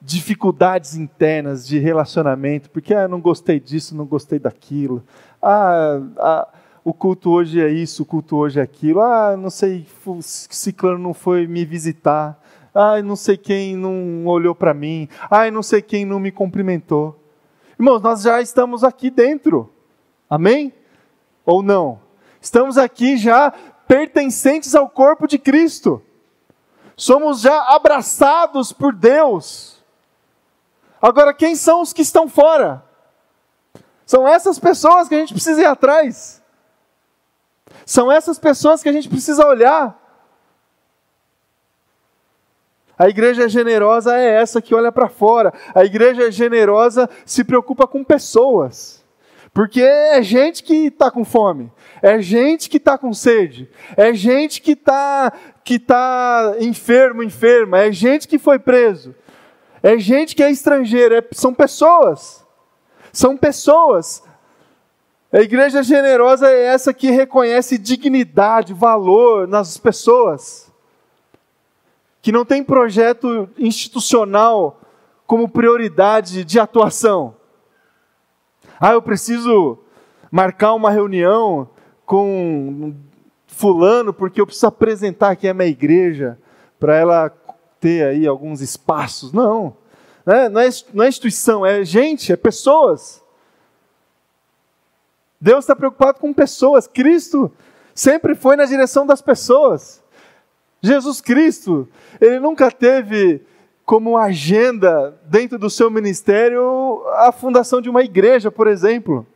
dificuldades 0.05 0.95
internas 0.95 1.65
de 1.65 1.79
relacionamento, 1.79 2.69
porque 2.69 2.93
ah, 2.93 3.07
não 3.07 3.19
gostei 3.19 3.59
disso, 3.59 3.95
não 3.95 4.05
gostei 4.05 4.37
daquilo. 4.37 5.03
Ah, 5.41 5.99
ah, 6.19 6.47
o 6.83 6.93
culto 6.93 7.31
hoje 7.31 7.59
é 7.59 7.69
isso, 7.69 8.03
o 8.03 8.05
culto 8.05 8.35
hoje 8.37 8.59
é 8.59 8.63
aquilo. 8.63 9.01
Ah, 9.01 9.35
não 9.35 9.49
sei, 9.49 9.87
ciclano 10.21 10.99
não 10.99 11.13
foi 11.13 11.47
me 11.47 11.65
visitar. 11.65 12.39
Ah, 12.73 13.01
não 13.01 13.15
sei 13.15 13.35
quem 13.35 13.75
não 13.75 14.27
olhou 14.27 14.53
para 14.53 14.75
mim. 14.75 15.09
Ah, 15.27 15.49
não 15.49 15.63
sei 15.63 15.81
quem 15.81 16.05
não 16.05 16.19
me 16.19 16.31
cumprimentou. 16.31 17.19
Irmãos, 17.79 18.01
nós 18.01 18.21
já 18.21 18.39
estamos 18.41 18.83
aqui 18.83 19.09
dentro. 19.09 19.73
Amém? 20.29 20.71
Ou 21.43 21.63
não? 21.63 21.99
Estamos 22.39 22.77
aqui 22.77 23.17
já 23.17 23.51
pertencentes 23.87 24.75
ao 24.75 24.87
corpo 24.87 25.27
de 25.27 25.39
Cristo. 25.39 26.01
somos 26.95 27.41
já 27.41 27.59
abraçados 27.73 28.71
por 28.71 28.93
Deus. 28.93 29.74
Agora, 31.05 31.35
quem 31.35 31.55
são 31.55 31.81
os 31.81 31.93
que 31.93 32.01
estão 32.01 32.27
fora? 32.27 32.83
São 34.07 34.27
essas 34.27 34.57
pessoas 34.57 35.07
que 35.07 35.13
a 35.13 35.19
gente 35.19 35.33
precisa 35.33 35.61
ir 35.61 35.65
atrás. 35.65 36.41
São 37.85 38.11
essas 38.11 38.39
pessoas 38.39 38.81
que 38.81 38.89
a 38.89 38.91
gente 38.91 39.07
precisa 39.07 39.45
olhar. 39.45 39.95
A 42.97 43.07
igreja 43.07 43.47
generosa 43.47 44.17
é 44.17 44.41
essa 44.41 44.59
que 44.59 44.73
olha 44.73 44.91
para 44.91 45.07
fora. 45.07 45.53
A 45.75 45.85
igreja 45.85 46.31
generosa 46.31 47.07
se 47.23 47.43
preocupa 47.43 47.85
com 47.85 48.03
pessoas. 48.03 49.05
Porque 49.53 49.83
é 49.83 50.23
gente 50.23 50.63
que 50.63 50.87
está 50.87 51.11
com 51.11 51.23
fome, 51.23 51.71
é 52.01 52.19
gente 52.19 52.67
que 52.67 52.75
está 52.75 52.97
com 52.97 53.13
sede, 53.13 53.69
é 53.95 54.13
gente 54.13 54.61
que 54.61 54.71
está 54.71 55.31
que 55.63 55.79
tá 55.79 56.55
enfermo, 56.59 57.23
enferma, 57.23 57.79
é 57.79 57.89
gente 57.89 58.27
que 58.27 58.37
foi 58.37 58.59
preso, 58.59 59.15
é 59.85 59.99
gente 59.99 60.35
que 60.35 60.41
é 60.41 60.49
estrangeira, 60.49 61.19
é, 61.19 61.27
são 61.31 61.53
pessoas. 61.53 62.43
São 63.13 63.37
pessoas. 63.37 64.23
A 65.31 65.41
igreja 65.41 65.83
generosa 65.83 66.49
é 66.49 66.63
essa 66.63 66.91
que 66.91 67.11
reconhece 67.11 67.77
dignidade, 67.77 68.73
valor 68.73 69.47
nas 69.47 69.77
pessoas. 69.77 70.73
Que 72.19 72.31
não 72.31 72.43
tem 72.43 72.63
projeto 72.63 73.47
institucional 73.59 74.81
como 75.27 75.47
prioridade 75.47 76.43
de 76.43 76.59
atuação. 76.59 77.35
Ah, 78.79 78.93
eu 78.93 79.03
preciso 79.03 79.77
marcar 80.31 80.73
uma 80.73 80.89
reunião 80.89 81.69
com 82.07 82.95
fulano 83.45 84.11
porque 84.11 84.41
eu 84.41 84.47
preciso 84.47 84.65
apresentar 84.65 85.29
aqui 85.29 85.47
a 85.47 85.53
minha 85.53 85.69
igreja 85.69 86.39
para 86.79 86.95
ela 86.95 87.29
ter 87.85 88.03
aí 88.03 88.25
alguns 88.25 88.61
espaços. 88.61 89.31
Não, 89.31 89.77
é, 90.25 90.49
não 90.49 90.59
é, 90.59 90.69
não 90.91 91.03
é 91.03 91.07
instituição, 91.07 91.63
é 91.63 91.85
gente, 91.85 92.33
é 92.33 92.35
pessoas. 92.35 93.23
Deus 95.39 95.65
está 95.65 95.75
preocupado 95.75 96.19
com 96.19 96.33
pessoas. 96.33 96.87
Cristo 96.87 97.51
sempre 97.93 98.33
foi 98.33 98.55
na 98.55 98.65
direção 98.65 99.05
das 99.05 99.21
pessoas. 99.21 100.03
Jesus 100.81 101.21
Cristo, 101.21 101.87
ele 102.19 102.39
nunca 102.39 102.71
teve 102.71 103.45
como 103.85 104.17
agenda 104.17 105.15
dentro 105.25 105.59
do 105.59 105.69
seu 105.69 105.91
ministério 105.91 107.03
a 107.17 107.31
fundação 107.31 107.79
de 107.79 107.89
uma 107.89 108.01
igreja, 108.01 108.49
por 108.49 108.65
exemplo. 108.65 109.27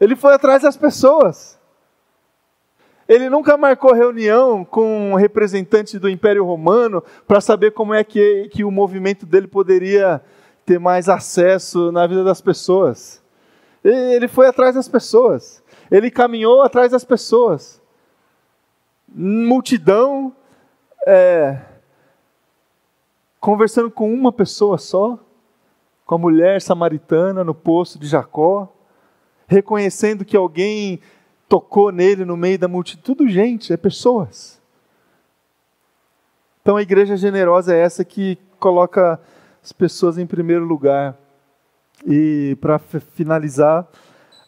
Ele 0.00 0.14
foi 0.14 0.34
atrás 0.34 0.62
das 0.62 0.76
pessoas. 0.76 1.57
Ele 3.08 3.30
nunca 3.30 3.56
marcou 3.56 3.94
reunião 3.94 4.64
com 4.64 5.12
um 5.12 5.14
representante 5.14 5.98
do 5.98 6.10
Império 6.10 6.44
Romano 6.44 7.02
para 7.26 7.40
saber 7.40 7.70
como 7.70 7.94
é 7.94 8.04
que, 8.04 8.48
que 8.52 8.62
o 8.62 8.70
movimento 8.70 9.24
dele 9.24 9.46
poderia 9.46 10.22
ter 10.66 10.78
mais 10.78 11.08
acesso 11.08 11.90
na 11.90 12.06
vida 12.06 12.22
das 12.22 12.42
pessoas. 12.42 13.22
Ele 13.82 14.28
foi 14.28 14.46
atrás 14.46 14.74
das 14.74 14.86
pessoas. 14.86 15.62
Ele 15.90 16.10
caminhou 16.10 16.60
atrás 16.60 16.92
das 16.92 17.02
pessoas. 17.02 17.80
Multidão, 19.08 20.30
é, 21.06 21.58
conversando 23.40 23.90
com 23.90 24.12
uma 24.12 24.30
pessoa 24.30 24.76
só, 24.76 25.18
com 26.04 26.14
a 26.14 26.18
mulher 26.18 26.60
samaritana 26.60 27.42
no 27.42 27.54
poço 27.54 27.98
de 27.98 28.06
Jacó, 28.06 28.70
reconhecendo 29.46 30.26
que 30.26 30.36
alguém 30.36 31.00
tocou 31.48 31.90
nele 31.90 32.24
no 32.24 32.36
meio 32.36 32.58
da 32.58 32.68
multidão. 32.68 33.02
Tudo 33.02 33.28
gente, 33.28 33.72
é 33.72 33.76
pessoas. 33.76 34.60
Então 36.62 36.76
a 36.76 36.82
igreja 36.82 37.16
generosa 37.16 37.74
é 37.74 37.80
essa 37.80 38.04
que 38.04 38.38
coloca 38.58 39.20
as 39.62 39.72
pessoas 39.72 40.18
em 40.18 40.26
primeiro 40.26 40.64
lugar. 40.64 41.16
E 42.06 42.56
para 42.60 42.78
finalizar, 42.78 43.86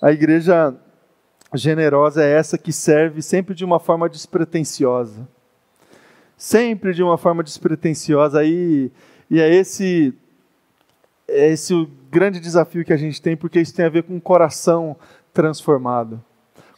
a 0.00 0.12
igreja 0.12 0.74
generosa 1.54 2.22
é 2.22 2.30
essa 2.30 2.56
que 2.56 2.72
serve 2.72 3.22
sempre 3.22 3.54
de 3.54 3.64
uma 3.64 3.80
forma 3.80 4.08
despretensiosa 4.08 5.26
sempre 6.40 6.94
de 6.94 7.02
uma 7.02 7.18
forma 7.18 7.44
despretensiosa. 7.44 8.42
E, 8.42 8.90
e 9.30 9.38
é 9.38 9.54
esse 9.54 10.14
é 11.28 11.48
esse 11.50 11.72
o 11.72 11.88
grande 12.10 12.40
desafio 12.40 12.84
que 12.84 12.92
a 12.92 12.96
gente 12.96 13.22
tem, 13.22 13.36
porque 13.36 13.60
isso 13.60 13.74
tem 13.74 13.84
a 13.84 13.90
ver 13.90 14.02
com 14.02 14.16
o 14.16 14.20
coração 14.20 14.96
transformado. 15.32 16.20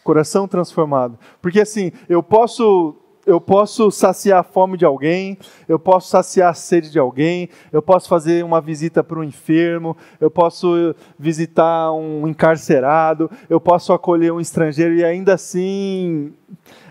Coração 0.03 0.49
transformado. 0.49 1.19
Porque 1.41 1.61
assim, 1.61 1.93
eu 2.09 2.23
posso 2.23 2.97
eu 3.25 3.41
posso 3.41 3.91
saciar 3.91 4.41
a 4.41 4.43
fome 4.43 4.77
de 4.77 4.85
alguém, 4.85 5.39
eu 5.69 5.79
posso 5.79 6.09
saciar 6.09 6.51
a 6.51 6.55
sede 6.55 6.91
de 6.91 6.99
alguém, 6.99 7.49
eu 7.71 7.81
posso 7.81 8.09
fazer 8.09 8.45
uma 8.45 8.61
visita 8.61 9.03
para 9.05 9.19
um 9.19 9.25
enfermo, 9.25 9.97
eu 10.21 10.31
posso 10.31 10.95
visitar 11.19 11.93
um 11.93 12.27
encarcerado, 12.27 13.31
eu 13.49 13.61
posso 13.61 13.93
acolher 13.93 14.33
um 14.33 14.41
estrangeiro 14.41 14.95
e 14.95 15.05
ainda 15.05 15.35
assim 15.35 16.33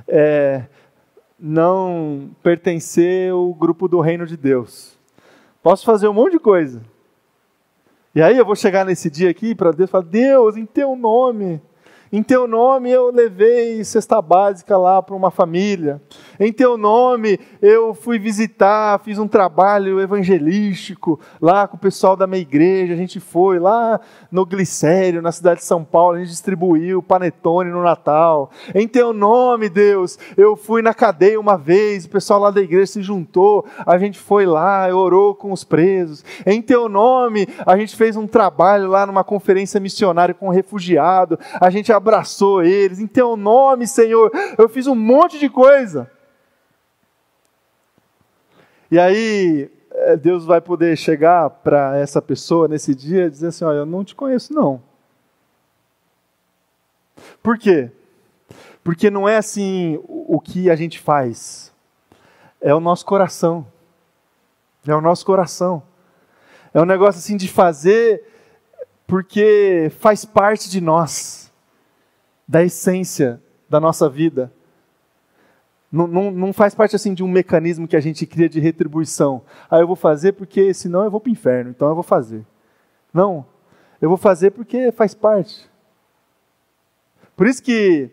é, 0.08 0.64
não 1.38 2.30
pertencer 2.42 3.32
ao 3.32 3.54
grupo 3.54 3.88
do 3.88 4.00
reino 4.00 4.26
de 4.26 4.38
Deus. 4.38 4.98
Posso 5.62 5.86
fazer 5.86 6.08
um 6.08 6.14
monte 6.14 6.34
de 6.34 6.40
coisa. 6.40 6.82
E 8.14 8.22
aí 8.22 8.38
eu 8.38 8.46
vou 8.46 8.56
chegar 8.56 8.86
nesse 8.86 9.10
dia 9.10 9.30
aqui 9.30 9.56
para 9.56 9.72
Deus 9.72 9.90
e 9.90 9.92
falar: 9.92 10.06
Deus, 10.06 10.58
em 10.58 10.66
teu 10.66 10.96
nome, 10.96 11.62
em 12.12 12.22
teu 12.22 12.46
nome 12.46 12.92
eu 12.92 13.10
levei 13.10 13.84
cesta 13.86 14.22
básica 14.22 14.78
lá 14.78 15.02
para 15.02 15.16
uma 15.16 15.32
família. 15.32 16.02
Em 16.38 16.52
teu 16.52 16.78
nome 16.78 17.40
eu 17.62 17.94
fui 17.94 18.20
visitar, 18.20 19.00
fiz 19.00 19.18
um 19.18 19.28
trabalho 19.28 20.00
evangelístico 20.00 21.20
lá 21.40 21.68
com 21.68 21.78
o 21.78 21.80
pessoal 21.80 22.18
da 22.18 22.28
minha 22.28 22.42
igreja. 22.42 22.94
A 22.94 22.98
gente 22.98 23.20
foi 23.20 23.60
lá 23.60 24.00
no 24.30 24.46
Glicério, 24.46 25.22
na 25.22 25.32
cidade 25.32 25.62
de 25.62 25.66
São 25.66 25.86
Paulo, 25.86 26.18
a 26.18 26.20
gente 26.20 26.30
distribuiu 26.30 27.02
panetone 27.02 27.70
no 27.70 27.82
Natal. 27.82 28.52
Em 28.76 28.88
teu 28.88 29.14
nome, 29.14 29.70
Deus, 29.70 30.20
eu 30.36 30.56
fui 30.56 30.82
na 30.82 30.94
cadeia 30.94 31.40
uma 31.40 31.58
vez, 31.58 32.06
o 32.06 32.10
pessoal 32.10 32.42
lá 32.42 32.52
da 32.52 32.62
igreja 32.62 32.88
se 32.88 33.02
juntou, 33.02 33.66
a 33.86 33.98
gente 33.98 34.20
foi 34.20 34.46
lá, 34.46 34.88
orou 34.94 35.34
com 35.34 35.52
os 35.52 35.64
presos. 35.64 36.26
Em 36.46 36.62
teu 36.62 36.90
nome, 36.90 37.48
a 37.66 37.78
gente 37.78 37.96
fez 37.96 38.18
um 38.18 38.28
trabalho 38.28 38.90
lá 38.90 39.06
numa 39.06 39.24
conferência 39.24 39.80
missionária 39.80 40.34
com 40.34 40.48
um 40.48 40.52
refugiado. 40.52 41.40
A 41.60 41.70
gente 41.70 41.92
abraçou 42.02 42.64
eles. 42.64 43.00
Em 43.00 43.08
teu 43.08 43.38
nome, 43.38 43.88
Senhor, 43.88 44.32
eu 44.58 44.68
fiz 44.68 44.88
um 44.88 44.96
monte 44.96 45.40
de 45.40 45.50
coisa. 45.50 46.12
E 48.90 49.00
aí, 49.00 49.72
eh, 49.92 50.18
Deus 50.18 50.44
vai 50.44 50.60
poder 50.60 50.98
chegar 50.98 51.50
para 51.50 51.98
essa 51.98 52.22
pessoa 52.22 52.68
nesse 52.68 52.94
dia 52.94 53.26
e 53.26 53.30
dizer 53.30 53.48
assim: 53.48 53.64
Olha, 53.64 53.78
eu 53.78 53.86
não 53.86 54.04
te 54.04 54.14
conheço, 54.14 54.54
não. 54.54 54.82
Por 57.42 57.58
quê? 57.58 57.90
Porque 58.84 59.10
não 59.10 59.30
é 59.30 59.38
assim 59.38 60.04
o 60.08 60.40
que 60.42 60.70
a 60.70 60.76
gente 60.76 61.00
faz, 61.00 61.72
é 62.60 62.74
o 62.74 62.80
nosso 62.80 63.06
coração. 63.06 63.66
É 64.86 64.96
o 64.96 65.02
nosso 65.02 65.24
coração. 65.24 65.84
É 66.74 66.82
um 66.82 66.86
negócio 66.86 67.20
assim 67.20 67.38
de 67.38 67.48
fazer 67.48 68.24
porque 69.06 69.92
faz 70.00 70.26
parte 70.26 70.70
de 70.70 70.82
nós 70.82 71.41
da 72.52 72.62
essência 72.62 73.42
da 73.70 73.80
nossa 73.80 74.10
vida. 74.10 74.52
Não, 75.90 76.06
não, 76.06 76.30
não, 76.30 76.52
faz 76.52 76.76
parte 76.76 76.98
assim 76.98 77.14
de 77.14 77.24
um 77.24 77.28
mecanismo 77.30 77.88
que 77.88 77.96
a 77.96 78.02
gente 78.02 78.26
cria 78.26 78.50
de 78.50 78.60
retribuição. 78.60 79.42
Ah, 79.70 79.80
eu 79.80 79.88
vou 79.88 79.96
fazer 79.96 80.34
porque 80.34 80.74
senão 80.74 81.06
eu 81.06 81.10
vou 81.10 81.22
para 81.22 81.30
o 81.30 81.32
inferno, 81.32 81.70
então 81.70 81.88
eu 81.88 81.96
vou 81.96 82.04
fazer. 82.04 82.46
Não, 83.14 83.46
eu 84.02 84.10
vou 84.10 84.18
fazer 84.18 84.52
porque 84.52 84.92
faz 84.92 85.14
parte. 85.14 85.70
Por 87.38 87.48
isso 87.48 87.64
que, 87.64 88.10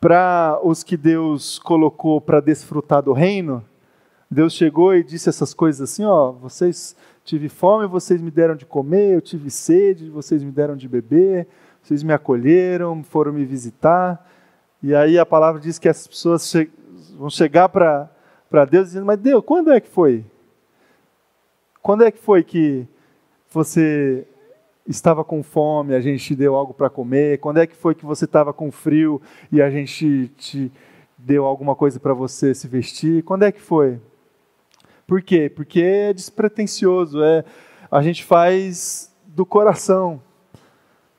para 0.00 0.58
os 0.64 0.82
que 0.82 0.96
Deus 0.96 1.60
colocou 1.60 2.20
para 2.20 2.40
desfrutar 2.40 3.02
do 3.02 3.12
reino, 3.12 3.64
Deus 4.28 4.52
chegou 4.52 4.96
e 4.96 5.04
disse 5.04 5.28
essas 5.28 5.54
coisas 5.54 5.80
assim: 5.92 6.04
ó, 6.04 6.32
vocês 6.32 6.96
tive 7.24 7.48
fome, 7.48 7.86
vocês 7.86 8.20
me 8.20 8.32
deram 8.32 8.56
de 8.56 8.66
comer, 8.66 9.14
eu 9.14 9.20
tive 9.20 9.48
sede, 9.48 10.10
vocês 10.10 10.42
me 10.42 10.50
deram 10.50 10.76
de 10.76 10.88
beber, 10.88 11.46
vocês 11.84 12.02
me 12.02 12.14
acolheram, 12.14 13.04
foram 13.04 13.30
me 13.30 13.44
visitar. 13.44 14.26
E 14.82 14.94
aí 14.94 15.18
a 15.18 15.26
palavra 15.26 15.60
diz 15.60 15.78
que 15.78 15.86
essas 15.86 16.06
pessoas 16.06 16.50
che 16.50 16.70
vão 17.18 17.28
chegar 17.28 17.68
para 17.68 18.08
Deus 18.70 18.86
dizendo: 18.86 19.04
Mas 19.04 19.18
Deus, 19.18 19.44
quando 19.44 19.70
é 19.70 19.78
que 19.78 19.88
foi? 19.88 20.24
Quando 21.82 22.02
é 22.02 22.10
que 22.10 22.18
foi 22.18 22.42
que 22.42 22.88
você 23.50 24.26
estava 24.88 25.22
com 25.22 25.42
fome, 25.42 25.94
a 25.94 26.00
gente 26.00 26.24
te 26.24 26.34
deu 26.34 26.54
algo 26.54 26.72
para 26.72 26.88
comer? 26.88 27.38
Quando 27.38 27.58
é 27.58 27.66
que 27.66 27.76
foi 27.76 27.94
que 27.94 28.06
você 28.06 28.24
estava 28.24 28.54
com 28.54 28.72
frio 28.72 29.20
e 29.52 29.60
a 29.60 29.68
gente 29.68 30.28
te 30.38 30.72
deu 31.18 31.44
alguma 31.44 31.74
coisa 31.74 32.00
para 32.00 32.14
você 32.14 32.54
se 32.54 32.66
vestir? 32.66 33.22
Quando 33.24 33.42
é 33.42 33.52
que 33.52 33.60
foi? 33.60 34.00
Por 35.06 35.20
quê? 35.20 35.50
Porque 35.54 35.82
é 35.82 36.14
despretensioso, 36.14 37.22
é 37.22 37.44
a 37.90 38.00
gente 38.00 38.24
faz 38.24 39.14
do 39.26 39.44
coração. 39.44 40.22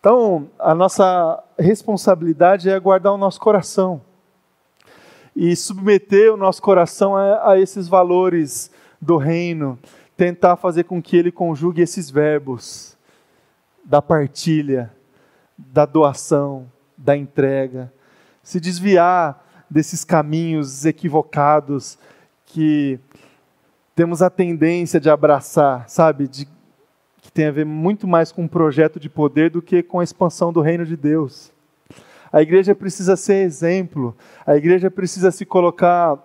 Então, 0.05 0.51
a 0.59 0.75
nossa 0.75 1.43
responsabilidade 1.57 2.69
é 2.69 2.79
guardar 2.79 3.11
o 3.11 3.17
nosso 3.17 3.39
coração. 3.39 3.99
e 5.35 5.55
submeter 5.55 6.31
o 6.31 6.37
nosso 6.37 6.61
coração 6.61 7.15
a, 7.15 7.53
a 7.53 7.59
esses 7.59 7.87
valores 7.87 8.69
do 9.01 9.17
reino, 9.17 9.79
tentar 10.15 10.57
fazer 10.57 10.83
com 10.83 11.01
que 11.01 11.17
ele 11.17 11.31
conjugue 11.31 11.81
esses 11.81 12.11
verbos 12.11 12.95
da 13.83 13.99
partilha, 13.99 14.93
da 15.57 15.87
doação, 15.87 16.71
da 16.95 17.17
entrega, 17.17 17.91
se 18.43 18.59
desviar 18.59 19.43
desses 19.67 20.03
caminhos 20.03 20.85
equivocados 20.85 21.97
que 22.45 22.99
temos 23.95 24.21
a 24.21 24.29
tendência 24.29 24.99
de 24.99 25.09
abraçar, 25.09 25.89
sabe? 25.89 26.27
De, 26.27 26.47
tem 27.35 27.47
a 27.47 27.51
ver 27.51 27.65
muito 27.65 28.07
mais 28.07 28.31
com 28.31 28.43
um 28.43 28.47
projeto 28.47 28.97
de 28.97 29.09
poder 29.09 29.49
do 29.49 29.61
que 29.61 29.83
com 29.83 29.99
a 29.99 30.03
expansão 30.05 30.53
do 30.53 30.61
reino 30.61 30.85
de 30.85 30.95
Deus. 30.95 31.51
A 32.31 32.41
igreja 32.41 32.73
precisa 32.73 33.17
ser 33.17 33.43
exemplo, 33.43 34.15
a 34.47 34.55
igreja 34.55 34.89
precisa 34.89 35.31
se 35.31 35.45
colocar 35.45 36.17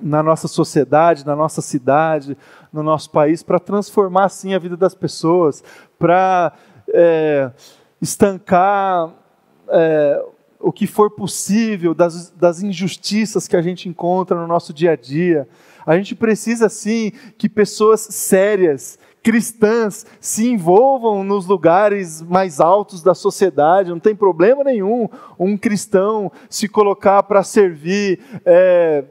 na 0.00 0.22
nossa 0.22 0.48
sociedade, 0.48 1.26
na 1.26 1.36
nossa 1.36 1.60
cidade, 1.60 2.38
no 2.72 2.82
nosso 2.82 3.10
país, 3.10 3.42
para 3.42 3.60
transformar 3.60 4.30
sim 4.30 4.54
a 4.54 4.58
vida 4.58 4.78
das 4.78 4.94
pessoas, 4.94 5.62
para 5.98 6.54
é, 6.88 7.50
estancar 8.00 9.12
é, 9.68 10.24
o 10.58 10.72
que 10.72 10.86
for 10.86 11.10
possível 11.10 11.94
das, 11.94 12.30
das 12.30 12.62
injustiças 12.62 13.46
que 13.46 13.56
a 13.56 13.62
gente 13.62 13.90
encontra 13.90 14.40
no 14.40 14.46
nosso 14.46 14.72
dia 14.72 14.92
a 14.92 14.96
dia. 14.96 15.46
A 15.84 15.96
gente 15.98 16.14
precisa 16.14 16.70
sim 16.70 17.12
que 17.36 17.48
pessoas 17.48 18.00
sérias, 18.00 18.98
cristãs, 19.22 20.06
se 20.20 20.48
envolvam 20.48 21.22
nos 21.22 21.46
lugares 21.46 22.22
mais 22.22 22.60
altos 22.60 23.02
da 23.02 23.14
sociedade. 23.14 23.90
Não 23.90 24.00
tem 24.00 24.14
problema 24.14 24.64
nenhum 24.64 25.08
um 25.38 25.56
cristão 25.56 26.32
se 26.48 26.68
colocar 26.68 27.22
para 27.22 27.42
servir. 27.42 28.20
É, 28.44 29.04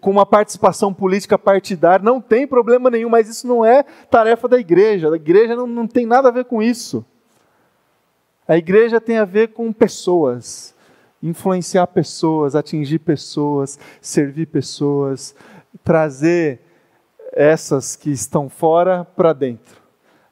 com 0.00 0.10
uma 0.10 0.24
participação 0.24 0.92
política 0.94 1.36
partidária, 1.36 2.02
não 2.02 2.18
tem 2.18 2.46
problema 2.46 2.88
nenhum, 2.88 3.10
mas 3.10 3.28
isso 3.28 3.46
não 3.46 3.62
é 3.62 3.82
tarefa 4.10 4.48
da 4.48 4.58
igreja. 4.58 5.12
A 5.12 5.16
igreja 5.16 5.54
não, 5.54 5.66
não 5.66 5.86
tem 5.86 6.06
nada 6.06 6.28
a 6.28 6.32
ver 6.32 6.46
com 6.46 6.62
isso. 6.62 7.04
A 8.48 8.56
igreja 8.56 9.00
tem 9.00 9.18
a 9.18 9.24
ver 9.24 9.48
com 9.48 9.72
pessoas, 9.72 10.74
influenciar 11.22 11.86
pessoas, 11.88 12.54
atingir 12.54 13.00
pessoas, 13.00 13.78
servir 14.00 14.46
pessoas, 14.46 15.34
trazer 15.84 16.60
essas 17.36 17.94
que 17.94 18.10
estão 18.10 18.48
fora 18.48 19.04
para 19.04 19.34
dentro. 19.34 19.76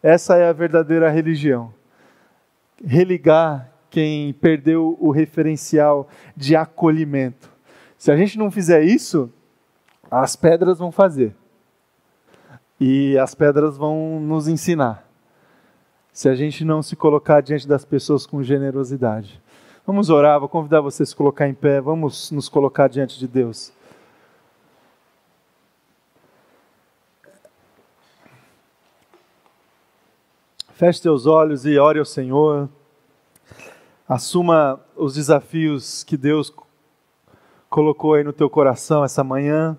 Essa 0.02 0.36
é 0.36 0.48
a 0.48 0.52
verdadeira 0.52 1.10
religião. 1.10 1.72
Religar 2.82 3.70
quem 3.90 4.32
perdeu 4.32 4.96
o 4.98 5.10
referencial 5.10 6.08
de 6.34 6.56
acolhimento. 6.56 7.50
Se 7.98 8.10
a 8.10 8.16
gente 8.16 8.38
não 8.38 8.50
fizer 8.50 8.82
isso, 8.82 9.30
as 10.10 10.34
pedras 10.34 10.78
vão 10.78 10.90
fazer. 10.90 11.36
E 12.80 13.16
as 13.18 13.34
pedras 13.34 13.76
vão 13.76 14.18
nos 14.18 14.48
ensinar. 14.48 15.06
Se 16.10 16.28
a 16.28 16.34
gente 16.34 16.64
não 16.64 16.82
se 16.82 16.96
colocar 16.96 17.42
diante 17.42 17.68
das 17.68 17.84
pessoas 17.84 18.26
com 18.26 18.42
generosidade. 18.42 19.40
Vamos 19.86 20.08
orar, 20.08 20.40
vou 20.40 20.48
convidar 20.48 20.80
você 20.80 21.02
a 21.02 21.06
se 21.06 21.14
colocar 21.14 21.46
em 21.46 21.54
pé, 21.54 21.80
vamos 21.80 22.30
nos 22.30 22.48
colocar 22.48 22.88
diante 22.88 23.18
de 23.18 23.28
Deus. 23.28 23.72
Feche 30.74 31.02
seus 31.02 31.24
olhos 31.24 31.64
e 31.64 31.78
ore 31.78 32.00
ao 32.00 32.04
Senhor. 32.04 32.68
Assuma 34.08 34.80
os 34.96 35.14
desafios 35.14 36.02
que 36.02 36.16
Deus 36.16 36.52
colocou 37.70 38.14
aí 38.14 38.24
no 38.24 38.32
teu 38.32 38.50
coração 38.50 39.04
essa 39.04 39.22
manhã 39.22 39.78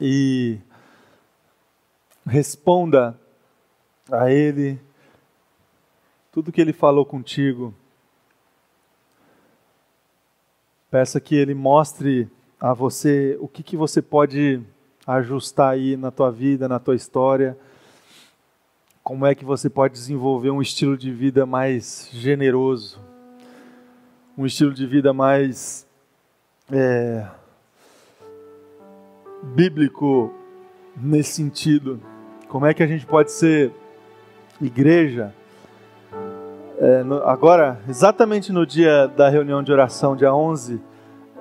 e 0.00 0.58
responda 2.26 3.16
a 4.10 4.28
Ele 4.28 4.80
tudo 6.32 6.50
que 6.50 6.60
Ele 6.60 6.72
falou 6.72 7.06
contigo. 7.06 7.72
Peça 10.90 11.20
que 11.20 11.36
Ele 11.36 11.54
mostre 11.54 12.28
a 12.58 12.74
você 12.74 13.38
o 13.40 13.46
que, 13.46 13.62
que 13.62 13.76
você 13.76 14.02
pode 14.02 14.60
ajustar 15.06 15.74
aí 15.74 15.96
na 15.96 16.10
tua 16.10 16.32
vida, 16.32 16.68
na 16.68 16.80
tua 16.80 16.96
história. 16.96 17.56
Como 19.10 19.26
é 19.26 19.34
que 19.34 19.44
você 19.44 19.68
pode 19.68 19.94
desenvolver 19.94 20.50
um 20.50 20.62
estilo 20.62 20.96
de 20.96 21.10
vida 21.10 21.44
mais 21.44 22.08
generoso, 22.12 23.00
um 24.38 24.46
estilo 24.46 24.72
de 24.72 24.86
vida 24.86 25.12
mais 25.12 25.84
é, 26.70 27.26
bíblico 29.42 30.32
nesse 30.96 31.32
sentido. 31.32 32.00
Como 32.46 32.64
é 32.64 32.72
que 32.72 32.84
a 32.84 32.86
gente 32.86 33.04
pode 33.04 33.32
ser 33.32 33.72
igreja 34.62 35.34
é, 36.78 37.02
no, 37.02 37.16
agora, 37.24 37.80
exatamente 37.88 38.52
no 38.52 38.64
dia 38.64 39.08
da 39.08 39.28
reunião 39.28 39.60
de 39.60 39.72
oração, 39.72 40.14
dia 40.14 40.32
11, 40.32 40.80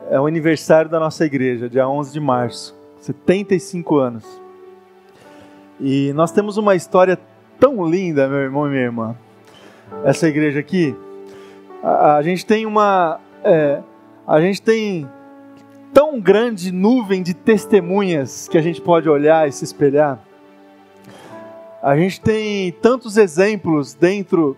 é 0.09 0.19
o 0.19 0.25
aniversário 0.25 0.89
da 0.89 0.99
nossa 0.99 1.23
igreja, 1.23 1.69
dia 1.69 1.87
11 1.87 2.13
de 2.13 2.19
março, 2.19 2.75
75 2.99 3.95
anos. 3.95 4.41
E 5.79 6.11
nós 6.13 6.31
temos 6.31 6.57
uma 6.57 6.75
história 6.75 7.15
tão 7.59 7.85
linda, 7.85 8.27
meu 8.27 8.39
irmão 8.39 8.67
e 8.67 8.69
minha 8.69 8.83
irmã. 8.83 9.15
Essa 10.03 10.27
igreja 10.27 10.59
aqui, 10.59 10.95
a, 11.83 12.15
a 12.15 12.21
gente 12.21 12.45
tem 12.45 12.65
uma, 12.65 13.19
é, 13.43 13.81
a 14.25 14.39
gente 14.39 14.61
tem 14.61 15.07
tão 15.93 16.19
grande 16.19 16.71
nuvem 16.71 17.21
de 17.21 17.33
testemunhas 17.33 18.47
que 18.47 18.57
a 18.57 18.61
gente 18.61 18.79
pode 18.79 19.09
olhar 19.09 19.47
e 19.47 19.51
se 19.51 19.63
espelhar. 19.63 20.19
A 21.81 21.95
gente 21.97 22.21
tem 22.21 22.71
tantos 22.73 23.17
exemplos 23.17 23.93
dentro 23.93 24.55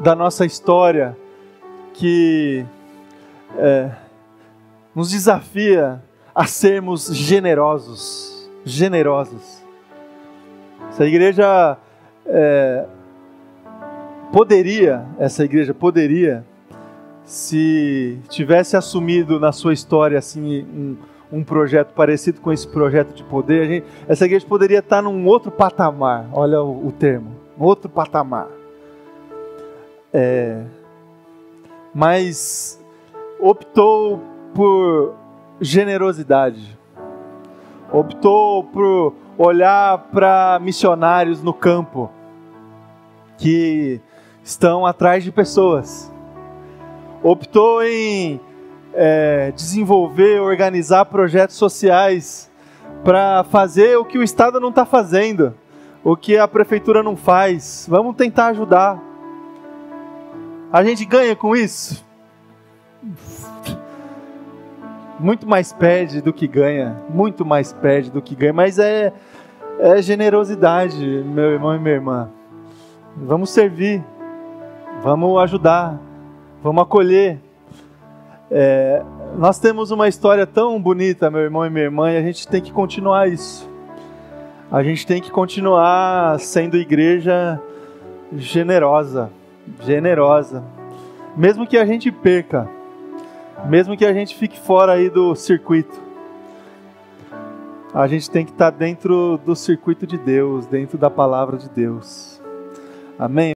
da 0.00 0.14
nossa 0.14 0.44
história 0.44 1.16
que 1.94 2.64
é, 3.56 3.90
nos 4.94 5.10
desafia 5.10 6.02
a 6.34 6.46
sermos 6.46 7.06
generosos, 7.14 8.48
generosos. 8.64 9.62
Essa 10.90 11.04
igreja 11.04 11.76
é, 12.28 12.84
poderia, 14.32 15.04
essa 15.18 15.44
igreja 15.44 15.72
poderia, 15.72 16.44
se 17.24 18.18
tivesse 18.28 18.76
assumido 18.76 19.38
na 19.40 19.52
sua 19.52 19.72
história 19.72 20.18
assim 20.18 20.62
um, 20.62 20.96
um 21.38 21.44
projeto 21.44 21.92
parecido 21.92 22.40
com 22.40 22.52
esse 22.52 22.66
projeto 22.66 23.14
de 23.14 23.22
poder, 23.24 23.66
gente, 23.66 23.86
essa 24.06 24.24
igreja 24.24 24.46
poderia 24.46 24.78
estar 24.78 25.02
num 25.02 25.26
outro 25.26 25.50
patamar. 25.50 26.26
Olha 26.32 26.62
o, 26.62 26.88
o 26.88 26.92
termo, 26.92 27.32
outro 27.58 27.88
patamar. 27.88 28.48
É, 30.12 30.62
mas 31.94 32.82
optou 33.40 34.20
por 34.54 35.14
generosidade, 35.60 36.78
optou 37.92 38.64
por 38.64 39.14
olhar 39.36 39.98
para 40.12 40.58
missionários 40.60 41.42
no 41.42 41.52
campo 41.52 42.10
que 43.38 44.00
estão 44.42 44.84
atrás 44.84 45.24
de 45.24 45.32
pessoas, 45.32 46.12
optou 47.22 47.82
em 47.82 48.40
é, 48.92 49.52
desenvolver, 49.52 50.40
organizar 50.40 51.04
projetos 51.06 51.56
sociais 51.56 52.50
para 53.04 53.44
fazer 53.44 53.96
o 53.96 54.04
que 54.04 54.18
o 54.18 54.22
Estado 54.22 54.58
não 54.58 54.70
está 54.70 54.84
fazendo, 54.84 55.54
o 56.02 56.16
que 56.16 56.36
a 56.36 56.48
prefeitura 56.48 57.02
não 57.02 57.16
faz. 57.16 57.86
Vamos 57.88 58.16
tentar 58.16 58.48
ajudar. 58.48 59.00
A 60.72 60.82
gente 60.82 61.04
ganha 61.04 61.34
com 61.36 61.54
isso? 61.54 62.04
Muito 65.18 65.48
mais 65.48 65.72
perde 65.72 66.20
do 66.20 66.32
que 66.32 66.46
ganha, 66.46 67.02
muito 67.08 67.44
mais 67.44 67.72
perde 67.72 68.10
do 68.10 68.20
que 68.20 68.34
ganha, 68.34 68.52
mas 68.52 68.78
é, 68.78 69.12
é 69.78 70.02
generosidade, 70.02 71.04
meu 71.24 71.52
irmão 71.52 71.74
e 71.74 71.78
minha 71.78 71.94
irmã. 71.94 72.30
Vamos 73.22 73.50
servir, 73.50 74.02
vamos 75.02 75.38
ajudar, 75.42 76.00
vamos 76.62 76.82
acolher. 76.82 77.38
É, 78.50 79.02
nós 79.36 79.58
temos 79.58 79.90
uma 79.90 80.08
história 80.08 80.46
tão 80.46 80.80
bonita, 80.80 81.30
meu 81.30 81.40
irmão 81.40 81.66
e 81.66 81.70
minha 81.70 81.84
irmã, 81.84 82.10
e 82.10 82.16
a 82.16 82.22
gente 82.22 82.48
tem 82.48 82.62
que 82.62 82.72
continuar 82.72 83.28
isso. 83.28 83.68
A 84.70 84.82
gente 84.82 85.06
tem 85.06 85.20
que 85.20 85.30
continuar 85.30 86.38
sendo 86.40 86.76
igreja 86.76 87.60
generosa 88.32 89.30
generosa. 89.82 90.62
Mesmo 91.36 91.66
que 91.66 91.76
a 91.76 91.84
gente 91.84 92.10
perca, 92.10 92.68
mesmo 93.66 93.96
que 93.96 94.04
a 94.04 94.12
gente 94.12 94.34
fique 94.34 94.58
fora 94.58 94.92
aí 94.92 95.10
do 95.10 95.34
circuito, 95.34 96.00
a 97.94 98.06
gente 98.06 98.30
tem 98.30 98.44
que 98.44 98.52
estar 98.52 98.70
dentro 98.70 99.38
do 99.44 99.54
circuito 99.54 100.06
de 100.06 100.18
Deus, 100.18 100.66
dentro 100.66 100.98
da 100.98 101.08
palavra 101.08 101.56
de 101.56 101.68
Deus. 101.68 102.27
Amém? 103.18 103.46